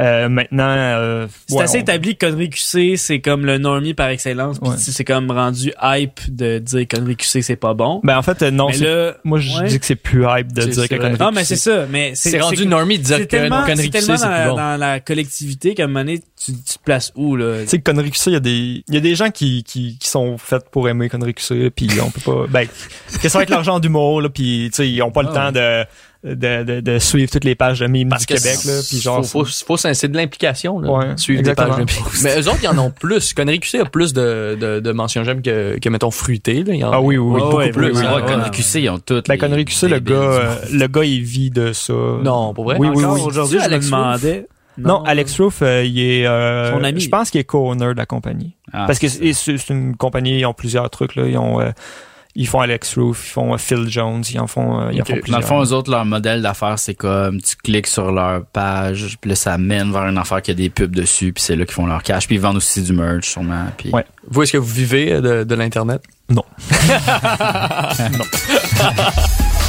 Euh, 0.00 0.28
maintenant, 0.28 0.64
euh, 0.68 1.26
C'est 1.46 1.56
ouais, 1.56 1.62
assez 1.64 1.78
on- 1.78 1.80
établi 1.82 2.16
que 2.16 2.26
Connery 2.26 2.50
QC, 2.50 2.96
c'est 2.96 3.20
comme 3.20 3.46
le 3.46 3.58
normie 3.58 3.94
par 3.94 4.08
excellence. 4.08 4.58
Puis 4.58 4.70
Ouais. 4.70 4.76
c'est 4.78 5.04
comme 5.04 5.30
rendu 5.30 5.72
hype 5.82 6.20
de 6.28 6.58
dire 6.58 6.86
Connery 6.88 7.16
QC, 7.16 7.42
c'est 7.42 7.56
pas 7.56 7.74
bon. 7.74 8.00
Ben, 8.04 8.16
en 8.18 8.22
fait, 8.22 8.42
euh, 8.42 8.50
non, 8.50 8.68
là, 8.68 9.14
moi, 9.24 9.38
je 9.40 9.58
ouais. 9.58 9.66
dis 9.68 9.78
que 9.80 9.86
c'est 9.86 9.96
plus 9.96 10.24
hype 10.28 10.52
de 10.52 10.62
dire 10.62 10.74
c'est 10.74 10.88
que 10.88 10.94
vrai. 10.96 11.04
connerie 11.10 11.20
non, 11.20 11.30
mais 11.32 11.40
QC. 11.42 11.46
c'est 11.46 11.56
ça. 11.56 11.86
Mais 11.90 12.12
C'est 12.14 12.38
rendu 12.40 12.66
normie 12.66 12.98
de 12.98 13.04
dire 13.04 13.18
que 13.18 13.22
tellement, 13.24 13.62
Connery 13.62 13.76
c'est 13.84 13.90
QC, 13.90 14.06
tellement 14.06 14.16
c'est 14.16 14.28
dans, 14.28 14.40
plus 14.42 14.50
bon. 14.50 14.56
dans 14.56 14.76
la 14.78 15.00
collectivité 15.00 15.74
qu'à 15.74 15.84
un 15.84 15.86
moment 15.86 16.00
donné, 16.00 16.18
tu, 16.20 16.52
tu 16.52 16.78
te 16.78 16.82
places 16.84 17.12
où, 17.16 17.34
là? 17.36 17.62
Tu 17.62 17.68
sais, 17.68 17.78
Connery 17.80 18.10
QC, 18.10 18.30
il 18.30 18.32
y 18.34 18.36
a 18.36 18.40
des, 18.40 18.84
il 18.88 18.94
y 18.94 18.96
a 18.96 19.00
des 19.00 19.14
gens 19.14 19.30
qui, 19.30 19.64
qui, 19.64 19.96
qui 19.98 20.08
sont 20.08 20.38
faits 20.38 20.68
pour 20.70 20.87
aimer 20.88 21.08
Connery 21.08 21.34
QC, 21.34 21.70
puis 21.74 21.88
on 22.02 22.10
peut 22.10 22.20
pas, 22.20 22.46
ben, 22.48 22.66
que 23.22 23.28
ça 23.28 23.38
va 23.38 23.42
être 23.44 23.50
l'argent 23.50 23.78
d'humour, 23.78 24.20
là, 24.22 24.28
puis 24.28 24.68
tu 24.70 24.76
sais, 24.76 24.88
ils 24.90 25.02
ont 25.02 25.10
pas 25.10 25.22
le 25.22 25.28
Ah 25.30 25.34
temps 25.34 25.52
de, 25.52 25.84
de, 26.34 26.62
de, 26.64 26.80
de 26.80 26.98
suivre 26.98 27.30
toutes 27.30 27.44
les 27.44 27.54
pages 27.54 27.78
de 27.80 27.86
mimes 27.86 28.08
Parce 28.08 28.26
du 28.26 28.34
que 28.34 28.40
Québec, 28.40 28.64
là, 28.64 28.80
puis 28.88 28.98
genre, 28.98 29.24
faut, 29.24 29.44
faut, 29.44 29.76
faut, 29.76 29.76
c'est 29.76 30.08
de 30.08 30.16
l'implication, 30.16 30.80
là. 30.80 30.90
Ouais, 30.90 31.06
suivre 31.16 31.42
des 31.42 31.54
pages 31.54 31.70
de 31.76 31.80
mimes. 31.80 31.86
Mais 32.22 32.40
eux 32.40 32.48
autres, 32.48 32.58
ils 32.62 32.68
en 32.68 32.78
ont 32.78 32.90
plus. 32.90 33.32
Connery 33.34 33.60
QC 33.60 33.80
a 33.80 33.84
plus 33.84 34.12
de, 34.12 34.56
de, 34.60 34.80
de 34.80 34.92
mentions 34.92 35.22
j'aime 35.24 35.42
que, 35.42 35.78
que, 35.78 35.88
mettons, 35.88 36.10
fruité, 36.10 36.64
là. 36.64 36.74
Il 36.74 36.80
y 36.80 36.84
en- 36.84 36.90
ah 36.92 37.00
oui, 37.00 37.16
oui, 37.16 37.34
oui, 37.34 37.40
beaucoup 37.40 37.56
ouais, 37.58 37.70
plus. 37.70 37.92
oui, 37.92 38.04
ouais, 38.04 38.22
Connery. 38.26 38.50
QC, 38.50 38.80
ils 38.82 38.90
ont 38.90 38.98
tout. 38.98 39.22
Ben, 39.28 39.38
Connery 39.38 39.64
QC, 39.64 39.88
le 39.88 40.00
gars, 40.00 40.14
euh, 40.14 40.54
le 40.72 40.86
gars, 40.88 41.04
il 41.04 41.22
vit 41.22 41.50
de 41.50 41.72
ça. 41.72 41.92
Non, 41.92 42.52
pour 42.52 42.64
vrai? 42.64 42.76
Oui, 42.80 42.88
oui, 42.92 43.04
oui. 43.04 43.20
aujourd'hui, 43.24 43.58
je 43.62 43.68
me 43.70 43.78
demandais. 43.78 44.46
Non, 44.78 45.02
Alex 45.04 45.40
Roof, 45.40 45.62
euh, 45.62 45.84
il 45.84 45.98
est, 46.00 46.26
euh, 46.26 46.72
Son 46.72 46.84
ami. 46.84 47.00
je 47.00 47.08
pense 47.08 47.30
qu'il 47.30 47.40
est 47.40 47.44
co-owner 47.44 47.92
de 47.92 47.98
la 47.98 48.06
compagnie. 48.06 48.54
Ah, 48.72 48.84
Parce 48.86 48.98
que 48.98 49.08
c'est 49.08 49.68
une 49.70 49.96
compagnie, 49.96 50.38
ils 50.40 50.46
ont 50.46 50.54
plusieurs 50.54 50.88
trucs, 50.90 51.16
là. 51.16 51.26
Ils 51.26 51.36
ont, 51.38 51.60
euh, 51.60 51.70
ils 52.34 52.46
font 52.46 52.60
Alex 52.60 52.96
Roof, 52.96 53.24
ils 53.26 53.30
font 53.30 53.54
euh, 53.54 53.56
Phil 53.56 53.88
Jones, 53.88 54.22
ils 54.30 54.38
en 54.38 54.46
font, 54.46 54.80
euh, 54.80 54.90
ils 54.92 55.02
en 55.02 55.04
font 55.04 55.14
Dans 55.14 55.20
plusieurs. 55.20 55.40
le 55.40 55.46
fond, 55.46 55.62
eux 55.64 55.72
autres, 55.72 55.90
leur 55.90 56.04
modèle 56.04 56.40
d'affaires, 56.42 56.78
c'est 56.78 56.94
comme 56.94 57.40
tu 57.42 57.56
cliques 57.56 57.86
sur 57.88 58.12
leur 58.12 58.44
page, 58.46 59.16
puis 59.20 59.30
là, 59.30 59.34
ça 59.34 59.58
mène 59.58 59.90
vers 59.90 60.06
une 60.06 60.18
affaire 60.18 60.40
qui 60.42 60.52
a 60.52 60.54
des 60.54 60.70
pubs 60.70 60.94
dessus, 60.94 61.32
puis 61.32 61.42
c'est 61.42 61.56
là 61.56 61.64
qu'ils 61.64 61.74
font 61.74 61.86
leur 61.86 62.02
cash, 62.04 62.26
puis 62.26 62.36
ils 62.36 62.40
vendent 62.40 62.58
aussi 62.58 62.82
du 62.82 62.92
merch, 62.92 63.28
sûrement. 63.28 63.64
Puis... 63.76 63.90
Ouais. 63.90 64.04
Vous, 64.30 64.42
est-ce 64.42 64.52
que 64.52 64.58
vous 64.58 64.72
vivez 64.72 65.20
de, 65.20 65.42
de 65.42 65.54
l'Internet? 65.56 66.02
Non. 66.28 66.44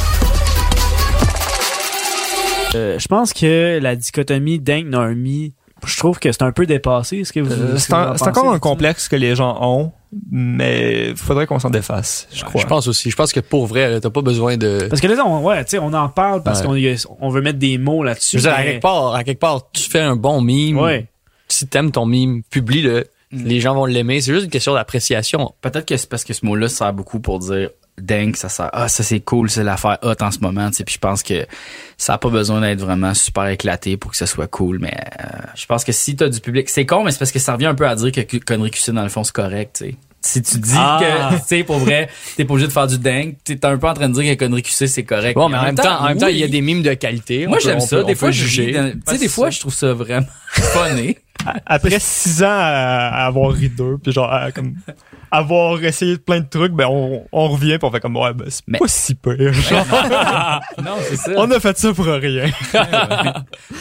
Euh, 2.74 2.98
je 2.98 3.08
pense 3.08 3.32
que 3.32 3.78
la 3.82 3.96
dichotomie 3.96 4.58
Dank 4.60 4.86
Normie, 4.86 5.54
je 5.84 5.96
trouve 5.98 6.18
que 6.18 6.30
c'est 6.30 6.42
un 6.42 6.52
peu 6.52 6.66
dépassé. 6.66 7.18
Est-ce 7.18 7.32
que 7.32 7.40
vous, 7.40 7.50
Euh, 7.52 7.76
c'est 7.78 7.92
encore 7.92 8.52
un 8.52 8.58
complexe 8.58 9.08
que 9.08 9.16
les 9.16 9.34
gens 9.34 9.58
ont, 9.60 9.92
mais 10.30 11.14
faudrait 11.16 11.46
qu'on 11.46 11.58
s'en 11.58 11.70
défasse, 11.70 12.28
je 12.32 12.44
crois. 12.44 12.60
Je 12.60 12.66
pense 12.66 12.86
aussi. 12.86 13.10
Je 13.10 13.16
pense 13.16 13.32
que 13.32 13.40
pour 13.40 13.66
vrai, 13.66 13.98
t'as 14.00 14.10
pas 14.10 14.22
besoin 14.22 14.56
de... 14.56 14.86
Parce 14.88 15.00
que 15.00 15.06
là, 15.08 15.24
on, 15.26 15.42
ouais, 15.42 15.64
tu 15.64 15.70
sais, 15.70 15.78
on 15.78 15.92
en 15.92 16.08
parle 16.08 16.42
parce 16.42 16.60
Ouais. 16.64 16.96
qu'on 17.08 17.16
on 17.26 17.28
veut 17.30 17.40
mettre 17.42 17.58
des 17.58 17.78
mots 17.78 18.02
Je 18.02 18.06
là-dessus. 18.06 18.46
à 18.46 18.62
quelque 18.62 18.82
part, 18.82 19.14
à 19.14 19.24
quelque 19.24 19.40
part, 19.40 19.70
tu 19.72 19.88
fais 19.90 20.00
un 20.00 20.16
bon 20.16 20.40
mime. 20.40 20.78
Ouais. 20.78 21.06
Si 21.48 21.66
t'aimes 21.66 21.90
ton 21.90 22.06
mime, 22.06 22.42
publie-le. 22.50 23.06
Les 23.32 23.60
gens 23.60 23.74
vont 23.74 23.84
l'aimer. 23.86 24.20
C'est 24.20 24.32
juste 24.32 24.46
une 24.46 24.50
question 24.50 24.74
d'appréciation. 24.74 25.54
Peut-être 25.60 25.86
que 25.86 25.96
c'est 25.96 26.08
parce 26.08 26.24
que 26.24 26.32
ce 26.32 26.44
mot-là 26.44 26.68
sert 26.68 26.92
beaucoup 26.92 27.20
pour 27.20 27.38
dire 27.38 27.70
dingue, 28.00 28.36
ça 28.36 28.48
sert. 28.48 28.70
Ah, 28.72 28.88
ça 28.88 29.02
c'est 29.02 29.20
cool, 29.20 29.50
c'est 29.50 29.64
l'affaire 29.64 29.98
hot 30.02 30.14
en 30.20 30.30
ce 30.30 30.38
moment. 30.40 30.68
tu 30.70 30.76
sais. 30.76 30.84
Puis 30.84 30.94
je 30.94 30.98
pense 31.00 31.22
que 31.22 31.46
ça 31.98 32.14
a 32.14 32.18
pas 32.18 32.28
besoin 32.30 32.60
d'être 32.60 32.80
vraiment 32.80 33.14
super 33.14 33.46
éclaté 33.48 33.96
pour 33.96 34.10
que 34.10 34.16
ça 34.16 34.26
soit 34.26 34.46
cool. 34.48 34.78
Mais 34.80 34.94
euh, 35.20 35.26
je 35.54 35.66
pense 35.66 35.84
que 35.84 35.92
si 35.92 36.16
t'as 36.16 36.28
du 36.28 36.40
public, 36.40 36.68
c'est 36.68 36.86
con, 36.86 37.04
mais 37.04 37.10
c'est 37.12 37.18
parce 37.18 37.32
que 37.32 37.38
ça 37.38 37.52
revient 37.54 37.66
un 37.66 37.74
peu 37.74 37.86
à 37.86 37.94
dire 37.94 38.12
que 38.12 38.36
connerie 38.38 38.70
QC 38.70 38.92
dans 38.92 39.02
le 39.02 39.08
fond 39.08 39.24
c'est 39.24 39.32
correct. 39.34 39.76
tu 39.78 39.84
sais. 39.90 39.94
Si 40.22 40.42
tu 40.42 40.58
dis 40.58 40.74
Ah. 40.76 40.98
que, 41.00 41.34
tu 41.38 41.42
sais, 41.46 41.64
pour 41.64 41.78
vrai, 41.78 42.10
t'es 42.36 42.44
pas 42.44 42.52
obligé 42.52 42.68
de 42.68 42.72
faire 42.72 42.86
du 42.86 42.98
dingue, 42.98 43.36
t'es 43.42 43.64
un 43.64 43.78
peu 43.78 43.88
en 43.88 43.94
train 43.94 44.08
de 44.10 44.20
dire 44.20 44.34
que 44.36 44.38
connerie 44.44 44.62
QC 44.62 44.86
c'est 44.86 45.02
correct. 45.04 45.34
Bon, 45.34 45.48
mais 45.48 45.56
en 45.56 45.62
même 45.62 45.74
temps, 45.76 45.98
en 46.02 46.08
même 46.08 46.18
temps, 46.18 46.26
oui. 46.26 46.32
il 46.34 46.38
y 46.40 46.44
a 46.44 46.48
des 46.48 46.60
mimes 46.60 46.82
de 46.82 46.92
qualité. 46.92 47.46
Moi 47.46 47.58
j'aime 47.58 47.80
ça. 47.80 47.98
peut- 47.98 48.04
Des 48.04 48.14
fois, 48.14 48.30
juger. 48.30 48.72
dans- 48.72 48.92
Tu 48.92 49.00
sais, 49.12 49.18
des 49.18 49.28
fois, 49.28 49.48
je 49.48 49.60
trouve 49.60 49.72
ça 49.74 49.94
vraiment 49.94 50.26
funny. 50.50 51.16
Après 51.66 51.98
six 52.00 52.42
ans 52.42 52.46
à, 52.48 53.08
à 53.12 53.26
avoir 53.26 53.52
ri 53.52 53.68
d'eux, 53.68 53.98
puis 54.02 54.12
genre, 54.12 54.32
à, 54.32 54.50
comme, 54.52 54.74
avoir 55.30 55.82
essayé 55.84 56.16
plein 56.18 56.40
de 56.40 56.46
trucs, 56.48 56.72
ben, 56.72 56.86
on, 56.90 57.24
on 57.32 57.48
revient 57.48 57.78
pis 57.78 57.84
on 57.84 57.90
fait 57.90 58.00
comme, 58.00 58.16
ouais, 58.16 58.32
ben, 58.34 58.46
c'est 58.48 58.62
Mais- 58.66 58.78
pas 58.78 58.88
si 58.88 59.14
pire. 59.14 59.52
Genre, 59.52 59.86
non, 60.84 60.96
c'est 61.08 61.16
ça. 61.16 61.32
on 61.36 61.50
a 61.50 61.60
fait 61.60 61.78
ça 61.78 61.92
pour 61.94 62.04
rien. 62.06 62.50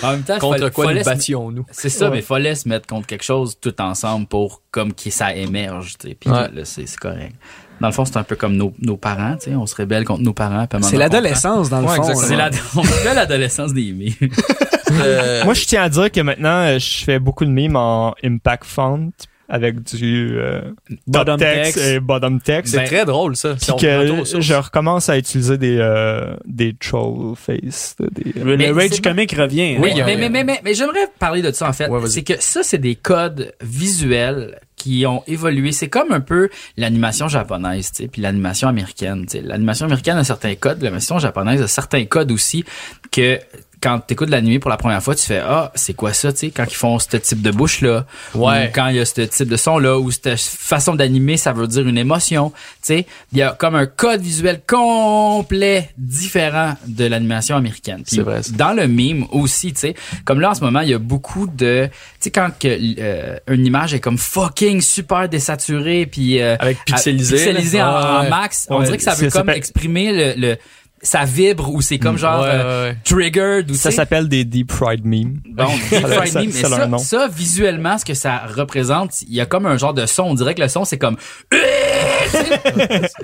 En 0.03 0.11
même 0.11 0.23
temps, 0.23 0.39
Contre 0.39 0.57
fallait- 0.59 0.71
quoi 0.71 0.85
fallait 0.85 0.99
nous? 0.99 1.05
Battions-nous? 1.05 1.65
C'est 1.71 1.89
ça, 1.89 2.05
Ouais. 2.09 2.17
mais 2.17 2.21
fallait 2.21 2.55
se 2.55 2.67
mettre 2.69 2.87
contre 2.87 3.07
quelque 3.07 3.23
chose 3.25 3.57
tout 3.59 3.79
ensemble 3.81 4.27
pour 4.27 4.61
comme 4.71 4.93
que 4.93 5.09
ça 5.09 5.33
émerge, 5.33 5.97
tu 5.99 6.09
sais. 6.09 6.15
Puis 6.19 6.29
Ouais. 6.29 6.49
là, 6.53 6.65
c'est 6.65 6.85
correct. 6.97 7.35
Dans 7.81 7.87
le 7.87 7.93
fond, 7.93 8.03
c'est 8.03 8.17
un 8.17 8.23
peu 8.23 8.35
comme 8.35 8.57
nos, 8.57 8.73
nos 8.81 8.97
parents, 8.97 9.37
tu 9.37 9.49
sais, 9.51 9.55
on 9.55 9.65
se 9.65 9.73
rébelle 9.75 10.03
contre 10.03 10.21
nos 10.21 10.33
parents. 10.33 10.67
puis 10.67 10.75
à 10.75 10.77
un 10.77 10.79
moment 10.81 10.89
C'est 10.91 10.97
l'adolescence, 10.97 11.69
dans 11.69 11.79
le 11.79 11.87
Ouais, 11.87 11.95
fond. 11.95 12.13
C'est 12.13 12.35
l'adolescence 13.15 13.73
des 13.73 13.91
mimes. 13.93 14.13
Euh, 14.91 15.43
Moi, 15.45 15.53
je 15.53 15.65
tiens 15.65 15.83
à 15.83 15.89
dire 15.89 16.11
que 16.11 16.21
maintenant, 16.21 16.61
euh, 16.65 16.79
je 16.79 17.03
fais 17.03 17.19
beaucoup 17.19 17.45
de 17.45 17.51
mimes 17.51 17.75
en 17.75 18.15
impact 18.23 18.63
font 18.65 19.11
avec 19.51 19.81
du 19.81 20.37
euh, 20.37 20.61
Bottom 21.07 21.39
top 21.39 21.39
text, 21.39 21.73
text. 21.73 21.87
et 21.89 21.99
bottom 21.99 22.39
text. 22.39 22.71
c'est 22.75 22.83
très 22.83 23.03
drôle, 23.03 23.35
ça. 23.35 23.55
Si 23.57 23.75
que 23.77 24.23
je 24.39 24.53
recommence 24.53 25.09
à 25.09 25.17
utiliser 25.17 25.57
des 25.57 25.77
euh, 25.79 26.35
des 26.45 26.75
troll 26.79 27.35
face, 27.35 27.95
des 28.11 28.31
Le, 28.39 28.55
Mais 28.57 28.67
le 28.67 28.75
rage 28.75 29.01
comic 29.01 29.31
revient. 29.31 29.77
Oui, 29.79 29.89
hein. 29.99 30.03
a- 30.03 30.05
mais, 30.05 30.17
mais, 30.17 30.29
mais, 30.29 30.43
mais, 30.43 30.61
mais 30.63 30.73
j'aimerais 30.75 31.07
parler 31.17 31.41
de 31.41 31.51
ça 31.51 31.67
en 31.67 31.73
fait. 31.73 31.87
Ouais, 31.87 31.99
c'est 32.07 32.21
que 32.21 32.33
ça, 32.39 32.61
c'est 32.61 32.77
des 32.77 32.93
codes 32.93 33.51
visuels 33.61 34.59
qui 34.75 35.03
ont 35.07 35.23
évolué. 35.25 35.71
C'est 35.71 35.89
comme 35.89 36.11
un 36.11 36.21
peu 36.21 36.49
l'animation 36.77 37.27
japonaise, 37.27 37.91
tu 37.91 38.03
sais, 38.03 38.07
puis 38.07 38.21
l'animation 38.21 38.67
américaine. 38.67 39.25
tu 39.25 39.39
sais. 39.39 39.41
L'animation 39.43 39.87
américaine 39.87 40.17
a 40.17 40.23
certains 40.23 40.53
codes, 40.53 40.83
l'animation 40.83 41.17
japonaise 41.17 41.59
a 41.59 41.67
certains 41.67 42.05
codes 42.05 42.31
aussi 42.31 42.63
que 43.11 43.39
quand 43.81 43.99
tu 44.05 44.13
écoutes 44.13 44.29
l'animé 44.29 44.59
pour 44.59 44.69
la 44.69 44.77
première 44.77 45.01
fois, 45.01 45.15
tu 45.15 45.25
fais 45.25 45.39
ah 45.39 45.71
c'est 45.75 45.93
quoi 45.93 46.11
ça, 46.13 46.31
tu 46.33 46.39
sais, 46.39 46.49
quand 46.51 46.65
ils 46.67 46.75
font 46.75 46.99
ce 46.99 47.15
type 47.17 47.41
de 47.41 47.51
bouche 47.51 47.81
là, 47.81 48.05
Ouais. 48.35 48.67
ou 48.67 48.71
quand 48.75 48.87
il 48.87 48.97
y 48.97 48.99
a 48.99 49.05
ce 49.05 49.21
type 49.21 49.47
de 49.47 49.55
son 49.57 49.77
là, 49.79 49.97
ou 49.97 50.11
cette 50.11 50.37
façon 50.39 50.95
d'animer, 50.95 51.37
ça 51.37 51.53
veut 51.53 51.67
dire 51.67 51.87
une 51.87 51.97
émotion, 51.97 52.51
tu 52.51 52.55
sais. 52.81 53.05
Il 53.31 53.37
y 53.37 53.41
a 53.41 53.51
comme 53.51 53.75
un 53.75 53.85
code 53.85 54.21
visuel 54.21 54.61
complet 54.67 55.89
différent 55.97 56.73
de 56.87 57.05
l'animation 57.05 57.55
américaine. 57.55 58.03
C'est 58.05 58.21
vrai, 58.21 58.43
ça. 58.43 58.51
dans 58.55 58.73
le 58.73 58.87
mime 58.87 59.25
aussi, 59.31 59.73
tu 59.73 59.79
sais, 59.79 59.95
comme 60.25 60.39
là 60.41 60.51
en 60.51 60.55
ce 60.55 60.61
moment, 60.61 60.81
il 60.81 60.89
y 60.89 60.93
a 60.93 60.99
beaucoup 60.99 61.47
de, 61.47 61.87
tu 61.87 61.91
sais, 62.19 62.31
quand 62.31 62.49
que, 62.59 62.67
euh, 62.99 63.37
une 63.47 63.65
image 63.65 63.93
est 63.93 63.99
comme 63.99 64.17
fucking 64.17 64.81
super 64.81 65.29
désaturée, 65.29 66.05
puis 66.05 66.41
euh, 66.41 66.55
Avec 66.59 66.83
pixelisé, 66.85 67.35
pixelisé 67.37 67.81
en, 67.81 68.29
max, 68.29 68.67
on 68.69 68.79
Ouais, 68.79 68.85
dirait 68.85 68.97
que 68.97 69.03
ça 69.03 69.15
veut 69.15 69.29
comme 69.29 69.49
exprimer 69.49 70.11
le, 70.35 70.41
le 70.49 70.57
ça 71.01 71.23
vibre 71.25 71.73
ou 71.73 71.81
c'est 71.81 71.97
comme 71.97 72.17
genre 72.17 72.41
Ouais, 72.41 72.49
euh, 72.51 72.83
ouais, 72.85 72.89
ouais. 72.91 72.97
triggered 73.03 73.71
ou 73.71 73.73
Ça 73.73 73.91
s'appelle 73.91 74.27
des 74.27 74.43
deep 74.45 74.71
fried 74.71 75.05
memes. 75.05 75.39
Bon, 75.49 75.65
Deep 75.91 76.01
Ça- 76.01 76.07
Fried 76.07 76.27
ça- 76.33 76.39
Meme, 76.41 76.51
mais 76.53 76.61
ça 76.61 76.69
ça, 76.69 76.87
nom. 76.87 76.97
ça, 76.97 77.27
visuellement, 77.33 77.97
ce 77.97 78.05
que 78.05 78.13
ça 78.13 78.41
représente, 78.53 79.21
il 79.23 79.33
y 79.33 79.41
a 79.41 79.45
comme 79.45 79.65
un 79.65 79.77
genre 79.77 79.93
de 79.93 80.05
son. 80.05 80.23
On 80.23 80.33
dirait 80.33 80.55
que 80.55 80.61
le 80.61 80.67
son, 80.67 80.85
c'est 80.85 80.97
comme... 80.97 81.15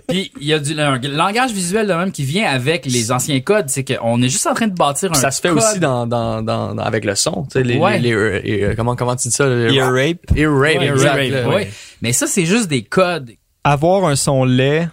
Puis 0.07 0.31
il 0.39 0.47
y 0.47 0.53
a 0.53 0.59
du 0.59 0.79
un 0.79 0.99
langage 0.99 1.51
visuel 1.51 1.88
de 1.88 1.93
même 1.93 2.11
qui 2.11 2.23
vient 2.23 2.45
avec 2.49 2.85
les 2.85 3.11
anciens 3.11 3.39
codes. 3.41 3.69
C'est 3.69 3.83
qu'on 3.83 4.21
est 4.21 4.29
juste 4.29 4.47
en 4.47 4.53
train 4.53 4.67
de 4.67 4.73
bâtir 4.75 5.11
un 5.11 5.15
ça 5.15 5.31
se 5.31 5.41
fait 5.41 5.49
code. 5.49 5.57
aussi 5.59 5.79
dans, 5.79 6.07
dans, 6.07 6.41
dans, 6.41 6.73
dans- 6.75 6.83
avec 6.83 7.05
le 7.05 7.15
son, 7.15 7.43
tu 7.43 7.59
sais, 7.59 7.63
les, 7.63 7.77
Ouais. 7.77 7.99
les, 7.99 8.09
les- 8.09 8.13
euh, 8.15 8.41
euh, 8.71 8.73
comment, 8.75 8.95
comment 8.95 9.15
tu 9.15 9.27
dis 9.27 9.33
ça? 9.33 9.47
les- 9.47 9.73
Ear 9.73 9.91
rape. 9.91 10.19
Ear 10.35 10.51
rape, 10.51 10.79
ouais. 10.81 11.45
ouais. 11.45 11.71
Mais 12.01 12.13
ça, 12.13 12.27
c'est 12.27 12.45
juste 12.45 12.67
des 12.67 12.83
codes. 12.83 13.31
Avoir 13.63 14.05
un 14.05 14.15
son 14.15 14.45
laid, 14.45 14.88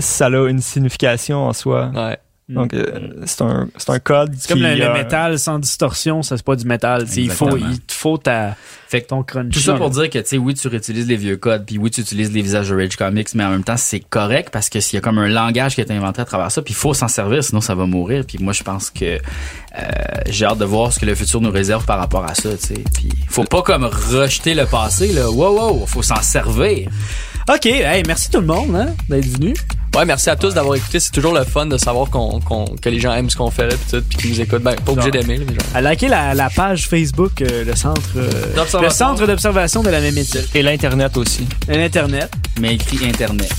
ça 0.00 0.26
a 0.26 0.48
une 0.48 0.60
signification 0.60 1.46
en 1.46 1.52
soi. 1.52 1.90
Ouais. 1.94 2.18
Donc 2.48 2.74
euh, 2.74 3.10
c'est 3.26 3.42
un 3.42 3.68
c'est 3.76 3.90
un 3.90 4.00
code 4.00 4.34
C'est 4.36 4.48
comme 4.48 4.60
le, 4.62 4.74
le 4.74 4.84
a- 4.84 4.92
métal 4.92 5.38
sans 5.38 5.60
distorsion, 5.60 6.24
ça 6.24 6.36
c'est 6.36 6.44
pas 6.44 6.56
du 6.56 6.64
métal. 6.66 7.06
Il 7.16 7.30
faut, 7.30 7.56
il 7.56 7.78
faut 7.88 8.18
ta, 8.18 8.56
Fait 8.88 9.02
que 9.02 9.06
ton 9.06 9.22
crunch. 9.22 9.52
Tout 9.54 9.60
ça 9.60 9.74
pour 9.74 9.88
dire 9.90 10.10
que, 10.10 10.18
tu 10.18 10.26
sais, 10.26 10.36
oui, 10.36 10.54
tu 10.54 10.66
réutilises 10.66 11.06
les 11.06 11.14
vieux 11.14 11.36
codes, 11.36 11.64
puis 11.64 11.78
oui, 11.78 11.92
tu 11.92 12.00
utilises 12.00 12.32
les 12.32 12.42
visages 12.42 12.68
de 12.70 12.74
Rage 12.74 12.96
Comics, 12.96 13.28
mais 13.36 13.44
en 13.44 13.50
même 13.50 13.62
temps, 13.62 13.76
c'est 13.76 14.00
correct 14.00 14.48
parce 14.50 14.68
que 14.68 14.80
s'il 14.80 14.96
y 14.96 14.98
a 14.98 15.00
comme 15.00 15.18
un 15.18 15.28
langage 15.28 15.76
qui 15.76 15.80
est 15.80 15.92
inventé 15.92 16.22
à 16.22 16.24
travers 16.24 16.50
ça, 16.50 16.60
puis 16.60 16.72
il 16.72 16.76
faut 16.76 16.92
s'en 16.92 17.06
servir, 17.06 17.44
sinon 17.44 17.60
ça 17.60 17.76
va 17.76 17.86
mourir. 17.86 18.24
Puis 18.26 18.38
moi, 18.40 18.52
je 18.52 18.64
pense 18.64 18.90
que 18.90 19.04
euh, 19.04 19.18
j'ai 20.28 20.44
hâte 20.44 20.58
de 20.58 20.64
voir 20.64 20.92
ce 20.92 20.98
que 20.98 21.06
le 21.06 21.14
futur 21.14 21.40
nous 21.40 21.52
réserve 21.52 21.84
par 21.84 22.00
rapport 22.00 22.24
à 22.24 22.34
ça, 22.34 22.50
tu 22.56 22.66
sais. 22.66 22.84
Puis 22.94 23.10
faut 23.28 23.44
pas 23.44 23.62
comme 23.62 23.84
rejeter 23.84 24.54
le 24.54 24.66
passé, 24.66 25.12
là. 25.12 25.30
Wow, 25.30 25.56
wow, 25.56 25.86
faut 25.86 26.02
s'en 26.02 26.20
servir. 26.20 26.90
Ok, 27.48 27.66
hey, 27.66 28.02
merci 28.08 28.28
tout 28.28 28.40
le 28.40 28.46
monde 28.46 28.74
hein, 28.74 28.88
d'être 29.08 29.26
venu. 29.26 29.54
Ouais, 29.96 30.04
merci 30.04 30.30
à 30.30 30.36
tous 30.36 30.54
d'avoir 30.54 30.76
écouté. 30.76 31.00
C'est 31.00 31.10
toujours 31.10 31.34
le 31.34 31.42
fun 31.44 31.66
de 31.66 31.76
savoir 31.76 32.08
qu'on, 32.10 32.38
qu'on, 32.40 32.64
que 32.64 32.88
les 32.88 33.00
gens 33.00 33.12
aiment 33.12 33.28
ce 33.28 33.36
qu'on 33.36 33.50
fait 33.50 33.66
là, 33.66 33.74
pis 33.74 33.90
tout, 33.90 34.02
pis 34.02 34.16
qu'ils 34.18 34.30
nous 34.30 34.40
écoutent. 34.40 34.62
Ben, 34.62 34.76
pas 34.76 34.92
obligé 34.92 35.10
d'aimer, 35.10 35.36
là, 35.38 35.44
mais 35.48 35.54
genre. 35.54 35.64
À 35.74 35.80
liker 35.80 36.06
la, 36.08 36.32
la 36.34 36.48
page 36.48 36.86
Facebook, 36.88 37.42
euh, 37.42 37.64
le 37.64 37.74
centre, 37.74 38.00
euh, 38.16 38.30
D'observation. 38.54 38.80
le 38.82 38.90
centre 38.90 39.26
d'observation 39.26 39.82
de 39.82 39.90
la 39.90 40.00
mémétille. 40.00 40.44
et 40.54 40.62
l'internet 40.62 41.16
aussi. 41.16 41.46
L'internet. 41.68 42.30
Mais 42.60 42.74
écrit 42.74 43.04
Internet. 43.04 43.50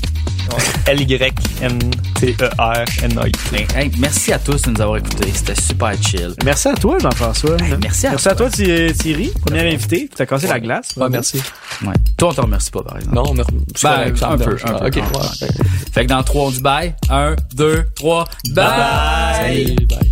L 0.88 1.02
Y 1.02 1.34
N 1.62 1.80
T 2.20 2.36
E 2.42 2.50
R 2.60 2.84
N 3.04 3.20
A 3.20 3.28
I. 3.28 3.32
Ben, 3.52 3.66
hey, 3.76 3.92
merci 3.98 4.34
à 4.34 4.40
tous 4.40 4.62
de 4.64 4.72
nous 4.72 4.82
avoir 4.82 4.98
écoutés. 4.98 5.32
C'était 5.34 5.60
super 5.60 5.94
chill. 6.02 6.34
Merci 6.44 6.68
à 6.70 6.74
toi, 6.74 6.98
Jean-François. 7.00 7.58
Hey, 7.62 7.76
merci 7.82 8.08
à 8.08 8.12
Merci 8.12 8.30
à 8.30 8.36
toi, 8.36 8.50
Thi- 8.50 8.94
Thierry, 8.94 9.32
premier 9.46 9.74
invité. 9.74 10.10
Tu 10.16 10.22
as 10.22 10.26
cassé 10.26 10.48
la 10.48 10.60
glace. 10.60 10.90
Ouais, 10.98 11.10
merci. 11.10 11.42
Ouais. 11.84 11.94
Toi, 12.18 12.30
on 12.30 12.34
te 12.34 12.42
remercie 12.42 12.72
pas, 12.72 12.84
par 12.84 12.98
exemple. 12.98 13.16
Non, 13.16 13.34
Ben, 13.34 13.44
ça 13.76 13.98
me 14.06 14.06
un 14.06 14.38
peu, 14.38 14.56
dérange 14.56 14.62
un 14.66 14.74
pas. 14.80 14.90
peu. 14.90 15.00
Ouais. 15.00 15.50
Fait 15.94 16.04
que 16.04 16.10
dans 16.10 16.24
3, 16.24 16.46
on 16.46 16.52
dit 16.52 16.62
bye. 16.62 16.96
1, 17.10 17.36
2, 17.56 17.86
3, 17.96 18.26
bye! 18.54 19.36
Salut, 19.36 19.76
bye. 19.88 20.10